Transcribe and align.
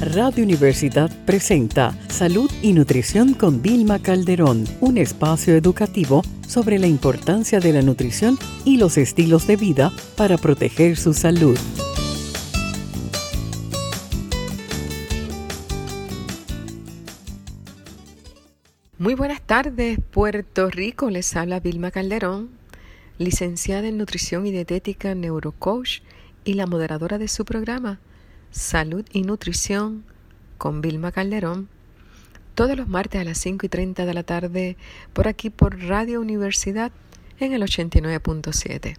Radio 0.00 0.44
Universidad 0.44 1.10
presenta 1.26 1.92
Salud 2.08 2.50
y 2.62 2.72
Nutrición 2.72 3.34
con 3.34 3.60
Vilma 3.60 3.98
Calderón, 3.98 4.64
un 4.80 4.96
espacio 4.96 5.54
educativo 5.54 6.22
sobre 6.48 6.78
la 6.78 6.86
importancia 6.86 7.60
de 7.60 7.74
la 7.74 7.82
nutrición 7.82 8.38
y 8.64 8.78
los 8.78 8.96
estilos 8.96 9.46
de 9.46 9.56
vida 9.56 9.92
para 10.16 10.38
proteger 10.38 10.96
su 10.96 11.12
salud. 11.12 11.58
Muy 18.96 19.14
buenas 19.14 19.42
tardes, 19.42 19.98
Puerto 20.10 20.70
Rico. 20.70 21.10
Les 21.10 21.36
habla 21.36 21.60
Vilma 21.60 21.90
Calderón, 21.90 22.48
licenciada 23.18 23.86
en 23.88 23.98
Nutrición 23.98 24.46
y 24.46 24.50
Dietética, 24.50 25.14
Neurocoach 25.14 26.00
y 26.46 26.54
la 26.54 26.66
moderadora 26.66 27.18
de 27.18 27.28
su 27.28 27.44
programa 27.44 28.00
Salud 28.50 29.04
y 29.12 29.22
Nutrición 29.22 30.04
con 30.58 30.80
Vilma 30.80 31.12
Calderón, 31.12 31.68
todos 32.54 32.76
los 32.76 32.88
martes 32.88 33.20
a 33.20 33.24
las 33.24 33.38
5 33.38 33.66
y 33.66 33.68
30 33.68 34.04
de 34.04 34.14
la 34.14 34.22
tarde 34.22 34.76
por 35.12 35.28
aquí 35.28 35.50
por 35.50 35.80
Radio 35.84 36.20
Universidad 36.20 36.92
en 37.38 37.52
el 37.52 37.62
89.7. 37.62 38.96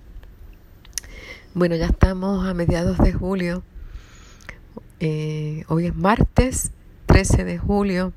Bueno, 1.54 1.76
ya 1.76 1.88
estamos 1.88 2.48
a 2.48 2.54
mediados 2.54 2.98
de 2.98 3.12
julio. 3.14 3.64
Eh, 5.00 5.66
hoy 5.68 5.88
es 5.88 5.96
martes 5.96 6.72
13 7.08 7.44
de 7.44 7.58
julio 7.58 8.14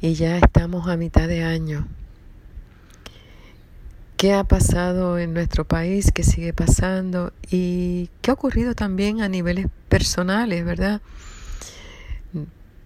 y 0.00 0.14
ya 0.14 0.36
estamos 0.36 0.86
a 0.88 0.96
mitad 0.96 1.28
de 1.28 1.44
año. 1.44 1.88
¿Qué 4.20 4.34
ha 4.34 4.44
pasado 4.44 5.18
en 5.18 5.32
nuestro 5.32 5.66
país? 5.66 6.12
¿Qué 6.12 6.24
sigue 6.24 6.52
pasando? 6.52 7.32
¿Y 7.50 8.10
qué 8.20 8.30
ha 8.30 8.34
ocurrido 8.34 8.74
también 8.74 9.22
a 9.22 9.30
niveles 9.30 9.68
personales, 9.88 10.62
verdad? 10.62 11.00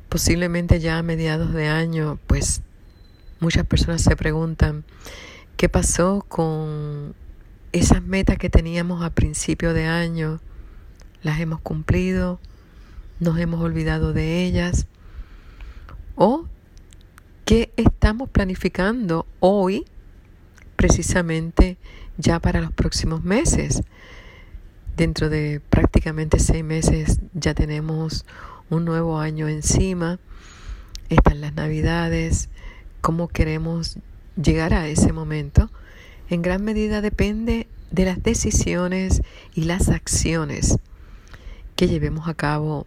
Posiblemente 0.08 0.78
ya 0.78 0.96
a 0.96 1.02
mediados 1.02 1.52
de 1.52 1.66
año, 1.66 2.20
pues 2.28 2.62
muchas 3.40 3.66
personas 3.66 4.02
se 4.02 4.14
preguntan 4.14 4.84
qué 5.56 5.68
pasó 5.68 6.24
con 6.28 7.16
esas 7.72 8.00
metas 8.00 8.38
que 8.38 8.48
teníamos 8.48 9.02
a 9.02 9.10
principio 9.10 9.74
de 9.74 9.86
año. 9.86 10.40
¿Las 11.24 11.40
hemos 11.40 11.60
cumplido? 11.60 12.38
¿Nos 13.18 13.40
hemos 13.40 13.60
olvidado 13.60 14.12
de 14.12 14.44
ellas? 14.44 14.86
¿O 16.14 16.44
qué 17.44 17.72
estamos 17.76 18.28
planificando 18.28 19.26
hoy 19.40 19.84
precisamente 20.74 21.76
ya 22.16 22.38
para 22.40 22.60
los 22.60 22.72
próximos 22.72 23.24
meses? 23.24 23.82
Dentro 24.96 25.28
de 25.28 25.60
prácticamente 25.70 26.38
seis 26.38 26.64
meses 26.64 27.20
ya 27.32 27.54
tenemos 27.54 28.24
un 28.70 28.84
nuevo 28.84 29.18
año 29.18 29.48
encima, 29.48 30.18
están 31.08 31.40
las 31.40 31.54
navidades, 31.54 32.48
cómo 33.00 33.28
queremos 33.28 33.98
llegar 34.40 34.72
a 34.72 34.88
ese 34.88 35.12
momento, 35.12 35.70
en 36.30 36.42
gran 36.42 36.64
medida 36.64 37.00
depende 37.00 37.66
de 37.90 38.04
las 38.04 38.22
decisiones 38.22 39.22
y 39.54 39.64
las 39.64 39.88
acciones 39.88 40.78
que 41.76 41.88
llevemos 41.88 42.28
a 42.28 42.34
cabo 42.34 42.86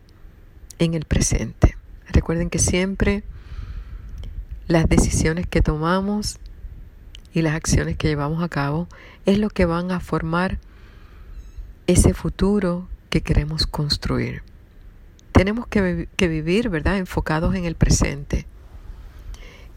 en 0.80 0.94
el 0.94 1.06
presente. 1.06 1.78
Recuerden 2.10 2.50
que 2.50 2.60
siempre 2.60 3.24
las 4.68 4.90
decisiones 4.90 5.48
que 5.48 5.62
tomamos 5.62 6.40
y 7.38 7.44
las 7.44 7.54
acciones 7.54 7.98
que 7.98 8.08
llevamos 8.08 8.42
a 8.42 8.50
cabo 8.50 8.88
es 9.28 9.38
lo 9.38 9.52
que 9.52 9.66
van 9.66 9.92
a 9.92 10.00
formar 10.00 10.58
ese 11.86 12.16
futuro 12.16 12.88
que 13.12 13.22
queremos 13.22 13.68
construir. 13.68 14.42
Tenemos 15.34 15.68
que, 15.68 16.08
vivir, 16.18 16.70
¿verdad?, 16.70 16.98
enfocados 16.98 17.54
en 17.54 17.66
el 17.66 17.76
presente. 17.76 18.48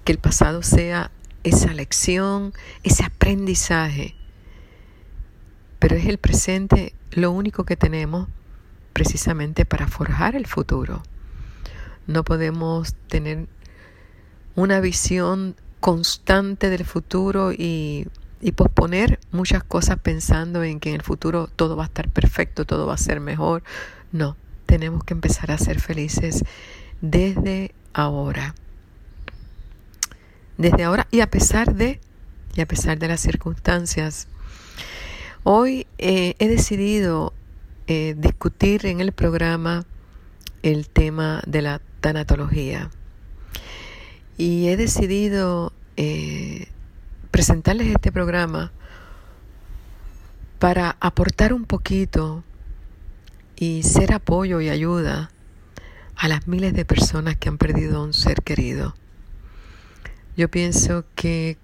Que 0.04 0.12
el 0.12 0.18
pasado 0.18 0.62
sea 0.62 1.10
esa 1.44 1.74
lección, 1.74 2.54
ese 2.82 3.04
aprendizaje. 3.04 4.14
Pero 5.80 5.96
es 5.96 6.06
el 6.06 6.16
presente 6.16 6.94
lo 7.10 7.30
único 7.30 7.64
que 7.64 7.76
tenemos 7.76 8.26
precisamente 8.94 9.66
para 9.66 9.86
forjar 9.86 10.34
el 10.34 10.46
futuro. 10.46 11.02
No 12.06 12.24
podemos 12.24 12.94
tener 13.08 13.48
una 14.54 14.80
visión 14.80 15.56
constante 15.80 16.70
del 16.70 16.84
futuro 16.84 17.52
y 17.52 18.06
y 18.40 18.52
posponer 18.52 19.20
muchas 19.32 19.62
cosas 19.62 19.98
pensando 19.98 20.62
en 20.62 20.80
que 20.80 20.90
en 20.90 20.96
el 20.96 21.02
futuro 21.02 21.48
todo 21.48 21.76
va 21.76 21.84
a 21.84 21.86
estar 21.86 22.08
perfecto, 22.08 22.64
todo 22.64 22.86
va 22.86 22.94
a 22.94 22.98
ser 22.98 23.20
mejor. 23.20 23.62
No, 24.12 24.36
tenemos 24.66 25.04
que 25.04 25.14
empezar 25.14 25.50
a 25.50 25.58
ser 25.58 25.80
felices 25.80 26.44
desde 27.00 27.74
ahora. 27.92 28.54
Desde 30.56 30.84
ahora 30.84 31.06
y 31.10 31.20
a 31.20 31.30
pesar 31.30 31.74
de, 31.74 32.00
y 32.54 32.60
a 32.60 32.66
pesar 32.66 32.98
de 32.98 33.08
las 33.08 33.20
circunstancias. 33.20 34.26
Hoy 35.42 35.86
eh, 35.98 36.34
he 36.38 36.48
decidido 36.48 37.32
eh, 37.86 38.14
discutir 38.16 38.86
en 38.86 39.00
el 39.00 39.12
programa 39.12 39.86
el 40.62 40.88
tema 40.88 41.42
de 41.46 41.62
la 41.62 41.80
tanatología. 42.00 42.90
Y 44.40 44.68
he 44.68 44.78
decidido 44.78 45.70
eh, 45.98 46.68
presentarles 47.30 47.88
este 47.88 48.10
programa 48.10 48.72
para 50.58 50.96
aportar 50.98 51.52
un 51.52 51.66
poquito 51.66 52.42
y 53.56 53.82
ser 53.82 54.14
apoyo 54.14 54.62
y 54.62 54.70
ayuda 54.70 55.30
a 56.16 56.26
las 56.26 56.48
miles 56.48 56.72
de 56.72 56.86
personas 56.86 57.36
que 57.36 57.50
han 57.50 57.58
perdido 57.58 57.98
a 57.98 58.02
un 58.02 58.14
ser 58.14 58.42
querido. 58.42 58.94
Yo 60.38 60.50
pienso 60.50 61.04
que 61.14 61.58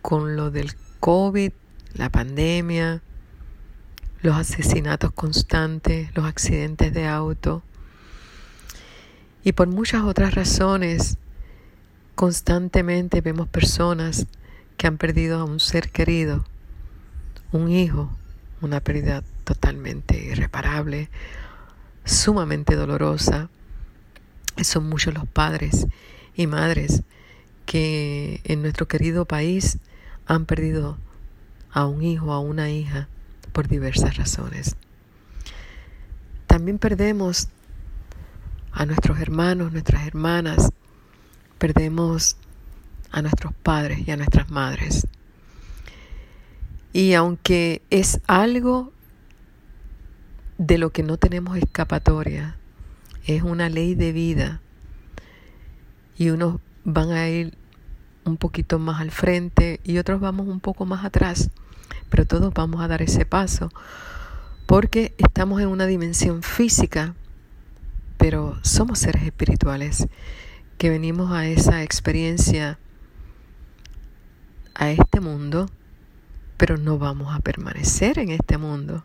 con 0.00 0.34
lo 0.34 0.50
del 0.50 0.72
COVID, 1.00 1.52
la 1.92 2.08
pandemia, 2.08 3.02
los 4.22 4.34
asesinatos 4.34 5.12
constantes, 5.12 6.08
los 6.14 6.24
accidentes 6.24 6.94
de 6.94 7.06
auto 7.06 7.62
y 9.42 9.52
por 9.52 9.68
muchas 9.68 10.04
otras 10.04 10.34
razones, 10.34 11.18
constantemente 12.14 13.20
vemos 13.20 13.48
personas 13.48 14.26
que 14.76 14.86
han 14.86 14.98
perdido 14.98 15.38
a 15.38 15.44
un 15.44 15.60
ser 15.60 15.90
querido, 15.90 16.44
un 17.52 17.70
hijo, 17.70 18.10
una 18.60 18.80
pérdida 18.80 19.22
totalmente 19.44 20.16
irreparable, 20.16 21.10
sumamente 22.04 22.76
dolorosa. 22.76 23.48
Son 24.62 24.88
muchos 24.88 25.14
los 25.14 25.26
padres 25.26 25.86
y 26.34 26.46
madres 26.46 27.02
que 27.66 28.40
en 28.44 28.62
nuestro 28.62 28.86
querido 28.86 29.24
país 29.24 29.78
han 30.26 30.46
perdido 30.46 30.98
a 31.72 31.86
un 31.86 32.02
hijo, 32.02 32.32
a 32.32 32.40
una 32.40 32.70
hija, 32.70 33.08
por 33.52 33.68
diversas 33.68 34.16
razones. 34.16 34.76
También 36.46 36.78
perdemos 36.78 37.48
a 38.72 38.86
nuestros 38.86 39.20
hermanos, 39.20 39.72
nuestras 39.72 40.06
hermanas, 40.06 40.70
perdemos 41.64 42.36
a 43.10 43.22
nuestros 43.22 43.54
padres 43.54 44.06
y 44.06 44.10
a 44.10 44.18
nuestras 44.18 44.50
madres. 44.50 45.06
Y 46.92 47.14
aunque 47.14 47.80
es 47.88 48.20
algo 48.26 48.92
de 50.58 50.76
lo 50.76 50.90
que 50.90 51.02
no 51.02 51.16
tenemos 51.16 51.56
escapatoria, 51.56 52.58
es 53.26 53.42
una 53.42 53.70
ley 53.70 53.94
de 53.94 54.12
vida 54.12 54.60
y 56.18 56.28
unos 56.28 56.60
van 56.84 57.12
a 57.12 57.30
ir 57.30 57.56
un 58.26 58.36
poquito 58.36 58.78
más 58.78 59.00
al 59.00 59.10
frente 59.10 59.80
y 59.84 59.96
otros 59.96 60.20
vamos 60.20 60.46
un 60.46 60.60
poco 60.60 60.84
más 60.84 61.02
atrás, 61.02 61.48
pero 62.10 62.26
todos 62.26 62.52
vamos 62.52 62.82
a 62.82 62.88
dar 62.88 63.00
ese 63.00 63.24
paso 63.24 63.70
porque 64.66 65.14
estamos 65.16 65.62
en 65.62 65.68
una 65.68 65.86
dimensión 65.86 66.42
física, 66.42 67.14
pero 68.18 68.58
somos 68.60 68.98
seres 68.98 69.22
espirituales 69.22 70.08
que 70.78 70.90
venimos 70.90 71.32
a 71.32 71.46
esa 71.46 71.82
experiencia 71.82 72.78
a 74.74 74.90
este 74.90 75.20
mundo, 75.20 75.70
pero 76.56 76.76
no 76.76 76.98
vamos 76.98 77.34
a 77.34 77.40
permanecer 77.40 78.18
en 78.18 78.30
este 78.30 78.58
mundo. 78.58 79.02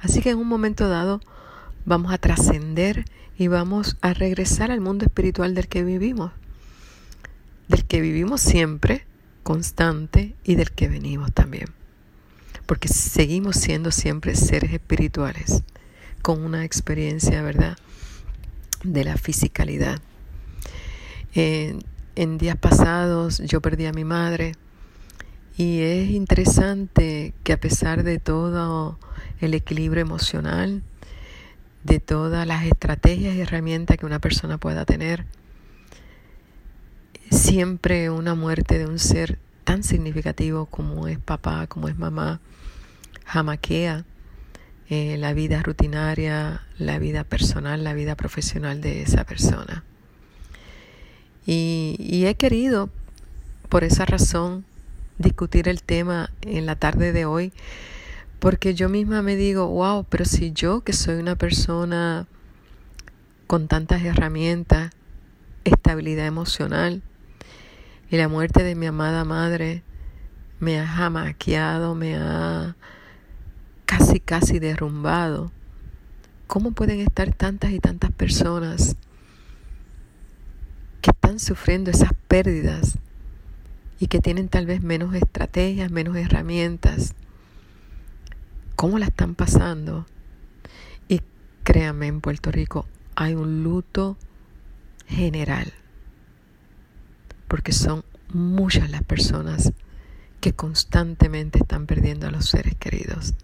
Así 0.00 0.20
que 0.22 0.30
en 0.30 0.38
un 0.38 0.48
momento 0.48 0.88
dado 0.88 1.20
vamos 1.84 2.12
a 2.12 2.18
trascender 2.18 3.04
y 3.38 3.48
vamos 3.48 3.96
a 4.00 4.12
regresar 4.12 4.70
al 4.70 4.80
mundo 4.80 5.04
espiritual 5.04 5.54
del 5.54 5.68
que 5.68 5.82
vivimos, 5.82 6.32
del 7.68 7.84
que 7.84 8.00
vivimos 8.00 8.40
siempre, 8.40 9.06
constante 9.42 10.34
y 10.44 10.54
del 10.54 10.70
que 10.72 10.88
venimos 10.88 11.32
también. 11.32 11.66
porque 12.66 12.86
seguimos 12.86 13.56
siendo 13.56 13.90
siempre 13.90 14.36
seres 14.36 14.72
espirituales, 14.72 15.64
con 16.22 16.44
una 16.44 16.64
experiencia, 16.64 17.42
¿verdad?, 17.42 17.76
de 18.84 19.02
la 19.02 19.16
fisicalidad. 19.16 20.00
En 21.34 22.38
días 22.38 22.56
pasados 22.56 23.38
yo 23.38 23.60
perdí 23.60 23.86
a 23.86 23.92
mi 23.92 24.04
madre 24.04 24.52
y 25.56 25.80
es 25.80 26.10
interesante 26.10 27.34
que 27.44 27.52
a 27.52 27.60
pesar 27.60 28.02
de 28.02 28.18
todo 28.18 28.98
el 29.40 29.54
equilibrio 29.54 30.00
emocional, 30.02 30.82
de 31.84 32.00
todas 32.00 32.46
las 32.46 32.64
estrategias 32.64 33.34
y 33.34 33.40
herramientas 33.40 33.96
que 33.98 34.06
una 34.06 34.20
persona 34.20 34.58
pueda 34.58 34.84
tener, 34.84 35.26
siempre 37.30 38.10
una 38.10 38.34
muerte 38.34 38.78
de 38.78 38.86
un 38.86 38.98
ser 38.98 39.38
tan 39.64 39.82
significativo 39.82 40.66
como 40.66 41.08
es 41.08 41.18
papá, 41.18 41.66
como 41.66 41.88
es 41.88 41.98
mamá, 41.98 42.40
jamaquea 43.26 44.04
eh, 44.88 45.16
la 45.18 45.32
vida 45.34 45.62
rutinaria, 45.62 46.62
la 46.78 46.98
vida 46.98 47.22
personal, 47.22 47.84
la 47.84 47.94
vida 47.94 48.16
profesional 48.16 48.80
de 48.80 49.02
esa 49.02 49.24
persona. 49.24 49.84
Y, 51.46 51.96
y 51.98 52.26
he 52.26 52.34
querido, 52.34 52.90
por 53.68 53.84
esa 53.84 54.04
razón, 54.04 54.64
discutir 55.18 55.68
el 55.68 55.82
tema 55.82 56.30
en 56.42 56.66
la 56.66 56.76
tarde 56.76 57.12
de 57.12 57.24
hoy, 57.24 57.52
porque 58.38 58.74
yo 58.74 58.88
misma 58.88 59.22
me 59.22 59.36
digo, 59.36 59.68
wow, 59.68 60.04
pero 60.08 60.24
si 60.24 60.52
yo 60.52 60.80
que 60.80 60.92
soy 60.92 61.16
una 61.16 61.36
persona 61.36 62.26
con 63.46 63.68
tantas 63.68 64.02
herramientas, 64.02 64.92
estabilidad 65.64 66.26
emocional, 66.26 67.02
y 68.10 68.16
la 68.16 68.28
muerte 68.28 68.64
de 68.64 68.74
mi 68.74 68.86
amada 68.86 69.24
madre 69.24 69.82
me 70.58 70.80
ha 70.80 70.86
jamaqueado, 70.86 71.94
me 71.94 72.16
ha 72.16 72.74
casi, 73.86 74.20
casi 74.20 74.58
derrumbado. 74.58 75.52
¿Cómo 76.46 76.72
pueden 76.72 77.00
estar 77.00 77.32
tantas 77.32 77.70
y 77.70 77.78
tantas 77.78 78.10
personas 78.10 78.96
sufriendo 81.38 81.90
esas 81.90 82.12
pérdidas 82.28 82.98
y 83.98 84.06
que 84.06 84.20
tienen 84.20 84.48
tal 84.48 84.66
vez 84.66 84.82
menos 84.82 85.14
estrategias, 85.14 85.90
menos 85.90 86.16
herramientas? 86.16 87.14
¿Cómo 88.76 88.98
la 88.98 89.06
están 89.06 89.34
pasando? 89.34 90.06
Y 91.08 91.20
créanme, 91.62 92.06
en 92.06 92.20
Puerto 92.20 92.50
Rico 92.50 92.86
hay 93.14 93.34
un 93.34 93.62
luto 93.62 94.16
general 95.06 95.72
porque 97.50 97.72
son 97.72 98.04
muchas 98.32 98.90
las 98.90 99.02
personas 99.02 99.72
que 100.40 100.52
constantemente 100.52 101.58
están 101.58 101.86
perdiendo 101.86 102.28
a 102.28 102.30
los 102.30 102.48
seres 102.48 102.76
queridos. 102.76 103.34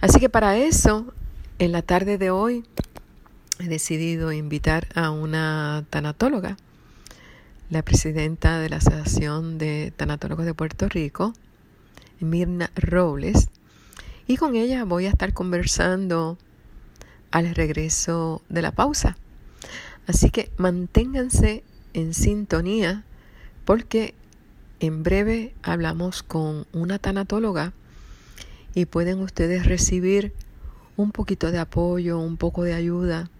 Así 0.00 0.18
que 0.18 0.28
para 0.28 0.56
eso, 0.58 1.14
en 1.58 1.72
la 1.72 1.82
tarde 1.82 2.18
de 2.18 2.30
hoy, 2.30 2.64
he 3.60 3.68
decidido 3.68 4.32
invitar 4.32 4.88
a 4.94 5.10
una 5.10 5.84
tanatóloga, 5.90 6.56
la 7.70 7.82
presidenta 7.82 8.58
de 8.58 8.68
la 8.68 8.76
Asociación 8.76 9.58
de 9.58 9.92
Tanatólogos 9.96 10.44
de 10.44 10.54
Puerto 10.54 10.88
Rico, 10.88 11.32
Mirna 12.20 12.70
Robles, 12.74 13.48
y 14.26 14.36
con 14.36 14.56
ella 14.56 14.84
voy 14.84 15.06
a 15.06 15.10
estar 15.10 15.32
conversando 15.32 16.38
al 17.30 17.54
regreso 17.54 18.42
de 18.48 18.62
la 18.62 18.72
pausa. 18.72 19.16
Así 20.06 20.30
que 20.30 20.50
manténganse 20.56 21.64
en 21.94 22.14
sintonía 22.14 23.04
porque 23.64 24.14
en 24.80 25.02
breve 25.02 25.54
hablamos 25.62 26.22
con 26.22 26.66
una 26.72 26.98
tanatóloga 26.98 27.72
y 28.74 28.86
pueden 28.86 29.20
ustedes 29.20 29.66
recibir 29.66 30.32
un 30.96 31.12
poquito 31.12 31.50
de 31.50 31.58
apoyo, 31.58 32.18
un 32.18 32.36
poco 32.36 32.64
de 32.64 32.74
ayuda. 32.74 33.30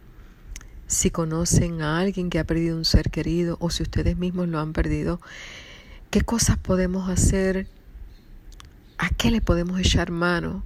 Si 0.95 1.11
conocen 1.11 1.83
a 1.83 1.99
alguien 1.99 2.31
que 2.31 2.39
ha 2.39 2.45
perdido 2.45 2.77
un 2.77 2.85
ser 2.85 3.11
querido 3.11 3.57
o 3.61 3.71
si 3.71 3.83
ustedes 3.83 4.17
mismos 4.17 4.49
lo 4.49 4.61
han 4.61 4.73
perdido, 4.73 5.21
¿qué 6.11 6.21
cosas 6.23 6.57
podemos 6.57 7.09
hacer? 7.09 7.67
¿A 8.99 9.09
qué 9.11 9.31
le 9.31 9.41
podemos 9.41 9.81
echar 9.81 10.11
mano? 10.11 10.63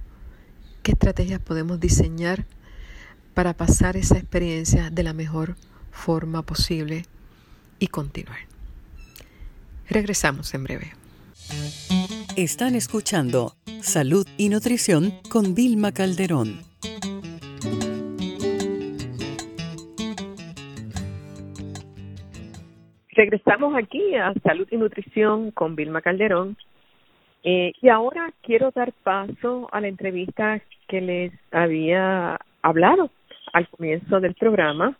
¿Qué 0.83 0.91
estrategias 0.91 1.41
podemos 1.41 1.79
diseñar 1.79 2.45
para 3.33 3.53
pasar 3.53 3.97
esa 3.97 4.17
experiencia 4.17 4.89
de 4.89 5.03
la 5.03 5.13
mejor 5.13 5.55
forma 5.91 6.43
posible? 6.43 7.05
y 7.79 7.87
continuar. 7.87 8.39
Regresamos 9.89 10.53
en 10.53 10.63
breve. 10.63 10.93
Están 12.35 12.75
escuchando 12.75 13.55
Salud 13.81 14.27
y 14.37 14.49
Nutrición 14.49 15.13
con 15.29 15.55
Vilma 15.55 15.91
Calderón. 15.91 16.63
Regresamos 23.19 23.75
aquí 23.75 24.15
a 24.15 24.33
Salud 24.45 24.65
y 24.71 24.77
Nutrición 24.77 25.51
con 25.51 25.75
Vilma 25.75 26.01
Calderón. 26.01 26.55
Eh, 27.43 27.73
y 27.81 27.89
ahora 27.89 28.31
quiero 28.41 28.71
dar 28.71 28.93
paso 29.03 29.67
a 29.73 29.81
la 29.81 29.89
entrevista 29.89 30.61
que 30.87 31.01
les 31.01 31.33
había 31.51 32.39
hablado 32.61 33.11
al 33.51 33.67
comienzo 33.67 34.21
del 34.21 34.35
programa 34.35 34.97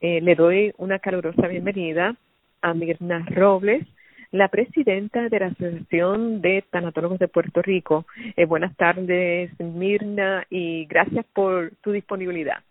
eh, 0.00 0.20
le 0.22 0.34
doy 0.34 0.72
una 0.78 0.98
calurosa 0.98 1.46
bienvenida 1.46 2.16
a 2.62 2.74
Mirna 2.74 3.24
Robles, 3.30 3.86
la 4.32 4.48
presidenta 4.48 5.28
de 5.28 5.38
la 5.38 5.46
Asociación 5.46 6.40
de 6.40 6.64
Tanatólogos 6.68 7.20
de 7.20 7.28
Puerto 7.28 7.62
Rico. 7.62 8.06
Eh, 8.36 8.44
buenas 8.46 8.76
tardes, 8.76 9.52
Mirna, 9.60 10.44
y 10.50 10.86
gracias 10.86 11.24
por 11.32 11.70
tu 11.80 11.92
disponibilidad. 11.92 12.64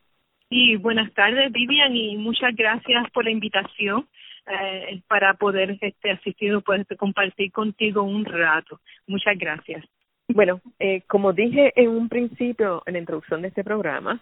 Y 0.50 0.75
buenas 0.75 1.13
tardes, 1.13 1.50
Vivian, 1.54 1.95
y 1.95 2.18
muchas 2.18 2.54
gracias 2.57 3.10
por 3.12 3.24
la 3.24 3.31
invitación 3.31 4.06
eh, 4.47 5.01
para 5.07 5.33
poder 5.33 5.77
este, 5.81 6.12
asistir 6.12 6.53
o 6.53 6.62
poder 6.62 6.86
compartir 6.97 7.51
contigo 7.51 8.03
un 8.03 8.25
rato. 8.25 8.80
Muchas 9.07 9.38
gracias. 9.38 9.86
Bueno, 10.27 10.62
eh, 10.80 11.01
como 11.07 11.33
dije 11.33 11.71
en 11.75 11.89
un 11.89 12.09
principio 12.09 12.83
en 12.86 12.94
la 12.94 13.00
introducción 13.00 13.42
de 13.42 13.50
este 13.50 13.63
programa, 13.63 14.21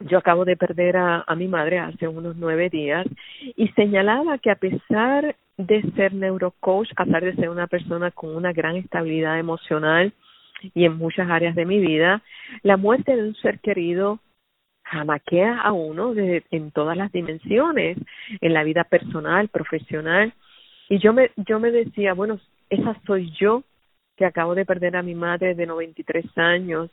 yo 0.00 0.18
acabo 0.18 0.44
de 0.44 0.56
perder 0.56 0.96
a, 0.96 1.24
a 1.26 1.34
mi 1.34 1.46
madre 1.46 1.78
hace 1.78 2.08
unos 2.08 2.36
nueve 2.36 2.70
días 2.70 3.06
y 3.56 3.68
señalaba 3.68 4.38
que 4.38 4.50
a 4.50 4.56
pesar 4.56 5.36
de 5.56 5.82
ser 5.92 6.14
neurocoach, 6.14 6.90
a 6.96 7.04
pesar 7.04 7.24
de 7.24 7.34
ser 7.34 7.50
una 7.50 7.66
persona 7.66 8.10
con 8.10 8.34
una 8.34 8.52
gran 8.52 8.76
estabilidad 8.76 9.38
emocional 9.38 10.12
y 10.74 10.84
en 10.84 10.96
muchas 10.96 11.28
áreas 11.30 11.54
de 11.54 11.66
mi 11.66 11.78
vida, 11.78 12.22
la 12.62 12.76
muerte 12.76 13.14
de 13.14 13.22
un 13.22 13.34
ser 13.36 13.60
querido 13.60 14.20
jamaquea 14.90 15.60
a 15.60 15.72
uno 15.72 16.14
de, 16.14 16.44
en 16.50 16.70
todas 16.70 16.96
las 16.96 17.12
dimensiones, 17.12 17.98
en 18.40 18.52
la 18.52 18.64
vida 18.64 18.84
personal, 18.84 19.48
profesional. 19.48 20.32
Y 20.88 20.98
yo 20.98 21.12
me, 21.12 21.30
yo 21.36 21.60
me 21.60 21.70
decía, 21.70 22.14
bueno, 22.14 22.38
esa 22.68 22.96
soy 23.06 23.32
yo 23.38 23.62
que 24.16 24.24
acabo 24.26 24.54
de 24.54 24.66
perder 24.66 24.96
a 24.96 25.02
mi 25.02 25.14
madre 25.14 25.54
de 25.54 25.66
93 25.66 26.26
años 26.36 26.90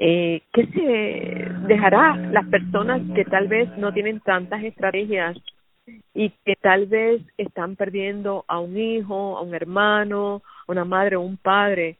eh, 0.00 0.42
¿Qué 0.52 0.66
se 0.68 1.66
dejará 1.66 2.14
las 2.16 2.46
personas 2.46 3.02
que 3.16 3.24
tal 3.24 3.48
vez 3.48 3.68
no 3.76 3.92
tienen 3.92 4.20
tantas 4.20 4.62
estrategias 4.62 5.36
y 6.14 6.30
que 6.44 6.54
tal 6.54 6.86
vez 6.86 7.20
están 7.36 7.74
perdiendo 7.74 8.44
a 8.46 8.60
un 8.60 8.78
hijo, 8.78 9.36
a 9.36 9.42
un 9.42 9.54
hermano, 9.54 10.42
a 10.68 10.72
una 10.72 10.84
madre 10.84 11.16
o 11.16 11.20
un 11.20 11.36
padre? 11.36 11.96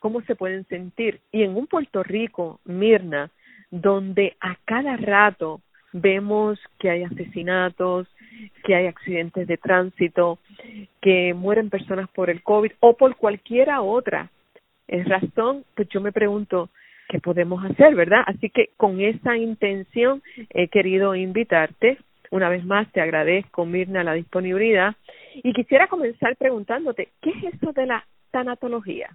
¿Cómo 0.00 0.22
se 0.22 0.34
pueden 0.34 0.66
sentir? 0.66 1.20
Y 1.30 1.44
en 1.44 1.56
un 1.56 1.68
Puerto 1.68 2.02
Rico, 2.02 2.58
Mirna, 2.64 3.30
donde 3.70 4.36
a 4.40 4.56
cada 4.64 4.96
rato 4.96 5.60
vemos 5.92 6.58
que 6.78 6.90
hay 6.90 7.04
asesinatos, 7.04 8.06
que 8.64 8.74
hay 8.74 8.86
accidentes 8.86 9.46
de 9.46 9.56
tránsito, 9.56 10.38
que 11.00 11.34
mueren 11.34 11.70
personas 11.70 12.08
por 12.10 12.30
el 12.30 12.42
COVID 12.42 12.72
o 12.80 12.96
por 12.96 13.16
cualquiera 13.16 13.80
otra 13.80 14.30
razón, 14.88 15.64
pues 15.74 15.88
yo 15.88 16.00
me 16.00 16.12
pregunto, 16.12 16.70
qué 17.08 17.20
podemos 17.20 17.64
hacer, 17.64 17.94
¿verdad? 17.94 18.22
Así 18.26 18.50
que 18.50 18.70
con 18.76 19.00
esa 19.00 19.36
intención 19.36 20.22
he 20.50 20.68
querido 20.68 21.14
invitarte. 21.14 21.98
Una 22.30 22.48
vez 22.48 22.64
más 22.64 22.90
te 22.92 23.00
agradezco, 23.00 23.64
Mirna, 23.64 24.02
la 24.02 24.14
disponibilidad. 24.14 24.94
Y 25.34 25.52
quisiera 25.52 25.86
comenzar 25.86 26.36
preguntándote, 26.36 27.08
¿qué 27.20 27.30
es 27.30 27.54
eso 27.54 27.72
de 27.72 27.86
la 27.86 28.04
tanatología? 28.30 29.10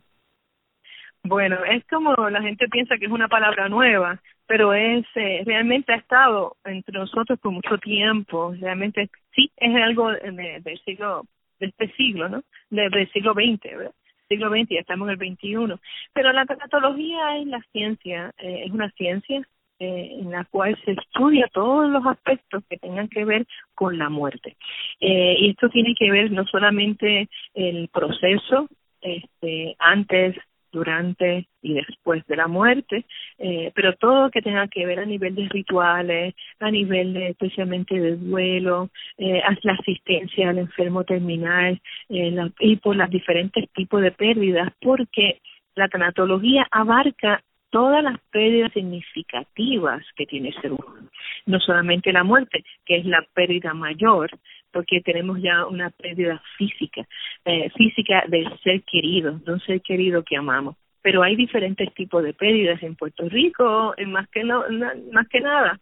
Bueno, 1.24 1.64
es 1.66 1.86
como 1.86 2.14
la 2.30 2.42
gente 2.42 2.68
piensa 2.68 2.98
que 2.98 3.06
es 3.06 3.12
una 3.12 3.28
palabra 3.28 3.70
nueva, 3.70 4.20
pero 4.48 4.74
es 4.74 5.06
eh, 5.16 5.44
realmente 5.46 5.94
ha 5.94 5.98
estado 5.98 6.58
entre 6.66 6.98
nosotros 6.98 7.40
por 7.40 7.52
mucho 7.52 7.78
tiempo. 7.78 8.54
Realmente 8.60 9.10
sí 9.36 9.52
es 9.58 9.76
algo 9.76 10.12
del 10.12 10.82
siglo 10.84 11.26
de 11.60 11.68
este 11.68 11.92
siglo, 11.94 12.28
¿no? 12.28 12.44
del 12.70 13.12
siglo 13.12 13.34
XX, 13.34 13.78
¿verdad? 13.78 13.94
siglo 14.32 14.50
XX, 14.50 14.70
ya 14.70 14.80
estamos 14.80 15.10
en 15.10 15.22
el 15.22 15.36
XXI. 15.36 15.80
Pero 16.14 16.32
la 16.32 16.46
tanatología 16.46 17.38
es 17.38 17.48
la 17.48 17.62
ciencia, 17.72 18.34
eh, 18.40 18.64
es 18.66 18.72
una 18.72 18.90
ciencia 18.92 19.42
eh, 19.80 20.10
en 20.20 20.32
la 20.32 20.46
cual 20.46 20.78
se 20.86 20.92
estudia 20.92 21.48
todos 21.54 21.90
los 21.90 22.06
aspectos 22.06 22.64
que 22.70 22.78
tengan 22.78 23.08
que 23.10 23.26
ver 23.26 23.46
con 23.76 23.98
la 23.98 24.10
muerte. 24.10 24.56
Eh, 25.00 25.36
y 25.40 25.50
esto 25.50 25.70
tiene 25.70 25.94
que 25.98 26.12
ver 26.12 26.32
no 26.32 26.46
solamente 26.46 27.28
el 27.54 27.90
proceso 27.90 28.68
este, 29.02 29.76
antes 29.80 30.36
durante 30.72 31.48
y 31.62 31.76
después 31.76 32.26
de 32.28 32.36
la 32.36 32.48
muerte, 32.48 33.06
eh, 33.38 33.72
pero 33.76 33.96
todo 33.96 34.24
lo 34.24 34.30
que 34.32 34.42
tenga 34.42 34.68
que 34.68 34.86
ver 34.86 35.00
a 35.00 35.06
nivel 35.06 35.36
de 35.36 35.48
rituales, 35.50 36.34
a 36.60 36.72
nivel 36.72 37.14
de 37.14 37.30
especialmente 37.30 38.00
de 38.00 38.18
duelo, 38.18 38.90
eh, 39.18 39.42
la 39.64 39.74
asistencia 39.74 40.50
al 40.50 40.58
enfermo 40.58 41.04
terminal 41.04 41.80
eh, 42.10 42.36
y 42.60 42.76
por 42.78 42.96
los 42.96 43.10
diferentes 43.10 43.70
tipos 43.74 44.02
de 44.02 44.12
pérdidas, 44.12 44.72
porque 44.82 45.42
la 45.76 45.88
tanatología 45.88 46.68
abarca 46.72 47.44
todas 47.72 48.04
las 48.04 48.20
pérdidas 48.32 48.72
significativas 48.74 50.04
que 50.16 50.26
tiene 50.26 50.50
el 50.50 50.62
ser 50.62 50.74
humano, 50.74 51.10
no 51.46 51.60
solamente 51.60 52.14
la 52.14 52.24
muerte, 52.24 52.64
que 52.86 52.98
es 52.98 53.06
la 53.06 53.26
pérdida 53.34 53.74
mayor, 53.74 54.30
porque 54.72 55.02
tenemos 55.02 55.42
ya 55.42 55.66
una 55.66 55.90
pérdida 55.90 56.42
física, 56.58 57.06
eh, 57.46 57.70
física 57.72 58.24
del 58.28 58.48
ser 58.60 58.84
querido, 58.84 59.40
de 59.40 59.54
un 59.54 59.60
ser 59.62 59.82
querido 59.82 60.24
que 60.24 60.38
amamos. 60.38 60.76
Pero 61.02 61.24
hay 61.24 61.36
diferentes 61.36 61.92
tipos 61.96 62.24
de 62.24 62.34
pérdidas 62.34 62.82
en 62.84 62.96
Puerto 62.96 63.28
Rico, 63.28 63.96
más 64.08 64.30
que 64.30 64.44
no, 64.44 64.64
más 65.12 65.28
que 65.30 65.42
nada. 65.42 65.80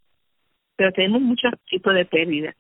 Pero 0.78 0.94
tenemos 0.94 1.22
muchos 1.22 1.52
tipos 1.70 1.94
de 1.94 2.06
pérdidas. 2.06 2.56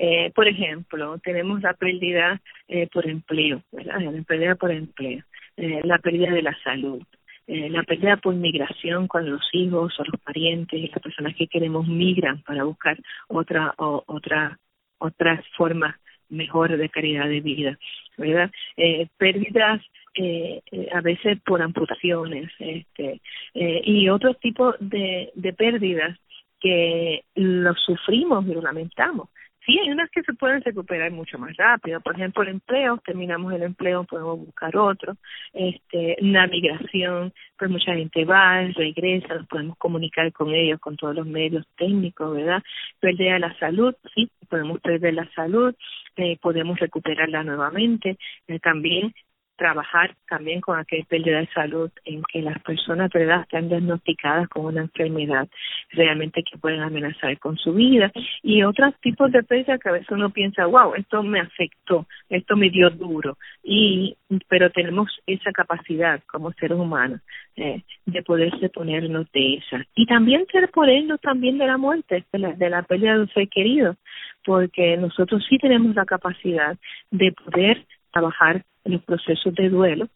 Eh, 0.00 0.30
por 0.32 0.46
ejemplo, 0.46 1.18
tenemos 1.18 1.60
la 1.60 1.74
pérdida 1.74 2.40
eh, 2.68 2.88
por 2.92 3.08
empleo, 3.08 3.62
¿verdad? 3.72 4.00
La 4.00 4.22
pérdida 4.22 4.54
por 4.54 4.70
empleo, 4.70 5.24
eh, 5.56 5.80
la 5.82 5.98
pérdida 5.98 6.30
de 6.30 6.42
la 6.42 6.56
salud, 6.62 7.02
eh, 7.48 7.68
la 7.70 7.82
pérdida 7.82 8.18
por 8.18 8.34
migración 8.34 9.08
cuando 9.08 9.32
los 9.32 9.48
hijos 9.52 9.98
o 9.98 10.04
los 10.04 10.20
parientes 10.20 10.78
y 10.78 10.88
las 10.88 11.02
personas 11.02 11.34
que 11.34 11.48
queremos 11.48 11.88
migran 11.88 12.42
para 12.42 12.64
buscar 12.64 12.98
otra 13.26 13.74
o, 13.78 14.04
otra 14.06 14.58
otras 14.98 15.44
formas 15.56 15.96
mejor 16.28 16.76
de 16.76 16.88
calidad 16.90 17.26
de 17.26 17.40
vida, 17.40 17.78
¿verdad? 18.18 18.50
Eh, 18.76 19.08
pérdidas 19.16 19.80
eh, 20.14 20.60
eh, 20.72 20.88
a 20.92 21.00
veces 21.00 21.38
por 21.46 21.62
amputaciones 21.62 22.50
este, 22.58 23.20
eh, 23.54 23.80
y 23.84 24.08
otro 24.08 24.34
tipo 24.34 24.74
de, 24.80 25.30
de 25.34 25.52
pérdidas 25.52 26.18
que 26.60 27.24
lo 27.36 27.72
sufrimos 27.74 28.44
y 28.46 28.54
lo 28.54 28.60
lamentamos 28.60 29.28
sí 29.68 29.78
hay 29.78 29.90
unas 29.90 30.10
que 30.10 30.22
se 30.22 30.32
pueden 30.32 30.62
recuperar 30.62 31.10
mucho 31.12 31.38
más 31.38 31.54
rápido. 31.56 32.00
Por 32.00 32.14
ejemplo, 32.14 32.42
el 32.42 32.48
empleo, 32.48 32.98
terminamos 33.04 33.52
el 33.52 33.62
empleo, 33.62 34.04
podemos 34.04 34.38
buscar 34.38 34.74
otro. 34.76 35.16
Este, 35.52 36.16
la 36.20 36.46
migración, 36.46 37.34
pues 37.58 37.70
mucha 37.70 37.94
gente 37.94 38.24
va, 38.24 38.62
regresa, 38.74 39.34
nos 39.34 39.46
podemos 39.46 39.76
comunicar 39.76 40.32
con 40.32 40.54
ellos 40.54 40.80
con 40.80 40.96
todos 40.96 41.14
los 41.14 41.26
medios 41.26 41.66
técnicos, 41.76 42.34
¿verdad? 42.34 42.62
Perder 42.98 43.40
la 43.40 43.54
salud, 43.58 43.94
sí, 44.14 44.30
podemos 44.48 44.80
perder 44.80 45.14
la 45.14 45.28
salud, 45.34 45.74
eh, 46.16 46.38
podemos 46.40 46.78
recuperarla 46.80 47.42
nuevamente. 47.44 48.16
Eh, 48.46 48.58
también 48.60 49.12
trabajar 49.58 50.14
también 50.28 50.62
con 50.62 50.78
aquella 50.78 51.04
pérdida 51.04 51.40
de 51.40 51.48
salud 51.48 51.90
en 52.04 52.22
que 52.32 52.40
las 52.40 52.58
personas 52.62 53.10
verdad 53.12 53.42
están 53.42 53.68
diagnosticadas 53.68 54.48
con 54.48 54.66
una 54.66 54.82
enfermedad 54.82 55.48
realmente 55.90 56.42
que 56.42 56.56
pueden 56.56 56.80
amenazar 56.80 57.38
con 57.38 57.58
su 57.58 57.74
vida. 57.74 58.10
Y 58.42 58.62
otros 58.62 58.94
tipos 59.02 59.30
de 59.32 59.42
pérdida 59.42 59.76
que 59.78 59.88
a 59.88 59.92
veces 59.92 60.10
uno 60.10 60.30
piensa 60.30 60.66
wow 60.66 60.94
esto 60.94 61.22
me 61.22 61.40
afectó 61.40 62.06
esto 62.28 62.56
me 62.56 62.70
dio 62.70 62.90
duro 62.90 63.36
y 63.62 64.16
pero 64.48 64.70
tenemos 64.70 65.10
esa 65.26 65.52
capacidad 65.52 66.20
como 66.30 66.52
seres 66.52 66.78
humanos 66.78 67.20
eh, 67.56 67.82
de 68.06 68.22
poderse 68.22 68.68
ponernos 68.68 69.30
de 69.32 69.54
esa 69.54 69.84
y 69.94 70.06
también 70.06 70.46
ser 70.52 70.70
ponernos 70.70 71.20
también 71.20 71.58
de 71.58 71.66
la 71.66 71.76
muerte 71.76 72.24
de 72.32 72.38
la, 72.38 72.52
de 72.52 72.70
la 72.70 72.82
pérdida 72.82 73.14
de 73.14 73.20
un 73.20 73.28
ser 73.28 73.48
querido 73.48 73.96
porque 74.44 74.96
nosotros 74.96 75.44
sí 75.48 75.58
tenemos 75.58 75.94
la 75.94 76.06
capacidad 76.06 76.76
de 77.10 77.32
poder 77.32 77.84
trabajar 78.12 78.64
en 78.84 78.92
los 78.92 79.02
procesos 79.04 79.54
de 79.54 79.68
duelo, 79.68 80.08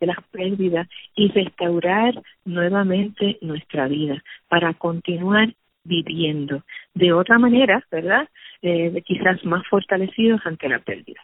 de 0.00 0.06
las 0.06 0.22
pérdidas 0.30 0.88
y 1.14 1.28
restaurar 1.28 2.20
nuevamente 2.44 3.38
nuestra 3.40 3.88
vida 3.88 4.22
para 4.48 4.74
continuar 4.74 5.54
viviendo 5.84 6.62
de 6.94 7.12
otra 7.12 7.38
manera, 7.38 7.84
¿verdad? 7.90 8.28
Eh, 8.62 9.02
quizás 9.04 9.44
más 9.44 9.66
fortalecidos 9.68 10.40
ante 10.44 10.68
la 10.68 10.78
pérdida. 10.78 11.20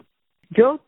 Yo 0.50 0.80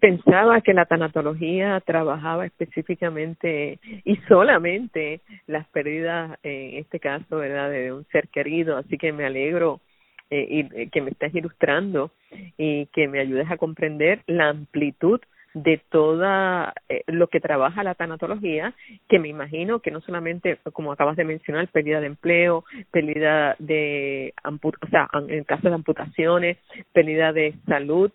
pensaba 0.00 0.60
que 0.62 0.72
la 0.72 0.86
tanatología 0.86 1.80
trabajaba 1.80 2.46
específicamente 2.46 3.78
y 4.04 4.16
solamente 4.28 5.20
las 5.46 5.66
pérdidas, 5.68 6.38
en 6.42 6.78
este 6.78 7.00
caso, 7.00 7.36
¿verdad?, 7.36 7.70
de 7.70 7.92
un 7.92 8.04
ser 8.06 8.28
querido, 8.28 8.78
así 8.78 8.96
que 8.96 9.12
me 9.12 9.26
alegro 9.26 9.80
eh, 10.32 10.46
y 10.48 10.60
eh, 10.80 10.88
que 10.90 11.02
me 11.02 11.10
estés 11.10 11.34
ilustrando 11.34 12.10
y 12.56 12.86
que 12.86 13.06
me 13.06 13.20
ayudes 13.20 13.50
a 13.50 13.58
comprender 13.58 14.22
la 14.26 14.48
amplitud 14.48 15.20
de 15.52 15.78
toda 15.90 16.72
eh, 16.88 17.02
lo 17.06 17.28
que 17.28 17.40
trabaja 17.40 17.82
la 17.82 17.94
tanatología, 17.94 18.74
que 19.08 19.18
me 19.18 19.28
imagino 19.28 19.80
que 19.80 19.90
no 19.90 20.00
solamente, 20.00 20.58
como 20.72 20.90
acabas 20.92 21.16
de 21.16 21.24
mencionar, 21.24 21.68
pérdida 21.68 22.00
de 22.00 22.06
empleo, 22.06 22.64
pérdida 22.90 23.56
de, 23.58 24.32
o 24.44 24.86
sea, 24.88 25.08
en 25.28 25.44
caso 25.44 25.68
de 25.68 25.74
amputaciones, 25.74 26.56
pérdida 26.92 27.32
de 27.32 27.54
salud 27.66 28.10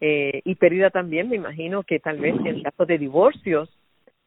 eh, 0.00 0.42
y 0.44 0.54
pérdida 0.54 0.90
también, 0.90 1.28
me 1.28 1.36
imagino 1.36 1.82
que 1.82 1.98
tal 1.98 2.18
vez 2.18 2.36
en 2.44 2.62
caso 2.62 2.86
de 2.86 2.98
divorcios, 2.98 3.68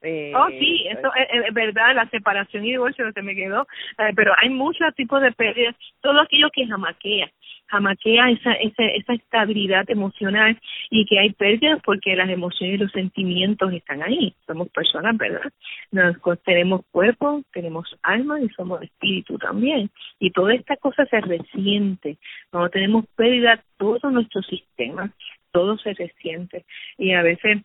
eh, 0.02 0.32
oh, 0.34 0.48
sí, 0.48 0.86
eso 0.88 1.12
es, 1.16 1.54
verdad, 1.54 1.94
la 1.94 2.08
separación 2.10 2.66
y 2.66 2.72
divorcio 2.72 3.12
se 3.12 3.22
me 3.22 3.36
quedó, 3.36 3.68
eh, 3.98 4.14
pero 4.16 4.34
hay 4.38 4.50
muchos 4.50 4.96
tipos 4.96 5.22
de 5.22 5.32
pérdidas, 5.34 5.76
todo 6.02 6.22
aquello 6.22 6.50
que 6.54 6.66
jamaquea, 6.66 7.30
jamaquea 7.68 8.30
esa, 8.32 8.54
esa, 8.54 8.86
esa 8.86 9.14
estabilidad 9.14 9.90
emocional 9.90 10.58
y 10.90 11.06
que 11.06 11.20
hay 11.20 11.34
pérdidas 11.34 11.82
porque 11.84 12.16
las 12.16 12.30
emociones 12.30 12.76
y 12.76 12.84
los 12.84 12.92
sentimientos 12.94 13.74
están 13.74 14.02
ahí, 14.02 14.34
somos 14.48 14.70
personas, 14.70 15.18
¿verdad? 15.18 15.52
Nos, 15.92 16.16
tenemos 16.44 16.82
cuerpo, 16.92 17.44
tenemos 17.52 17.94
alma 18.02 18.40
y 18.40 18.48
somos 18.50 18.82
espíritu 18.82 19.38
también, 19.38 19.90
y 20.18 20.32
toda 20.32 20.54
esta 20.54 20.78
cosa 20.78 21.06
se 21.08 21.20
resiente, 21.20 22.18
cuando 22.52 22.70
tenemos 22.70 23.06
pérdida, 23.18 23.62
todo 23.78 24.10
nuestro 24.12 24.42
sistema, 24.44 25.12
todo 25.52 25.78
se 25.78 25.94
resiente, 25.94 26.64
y 26.98 27.12
a 27.12 27.22
veces 27.22 27.64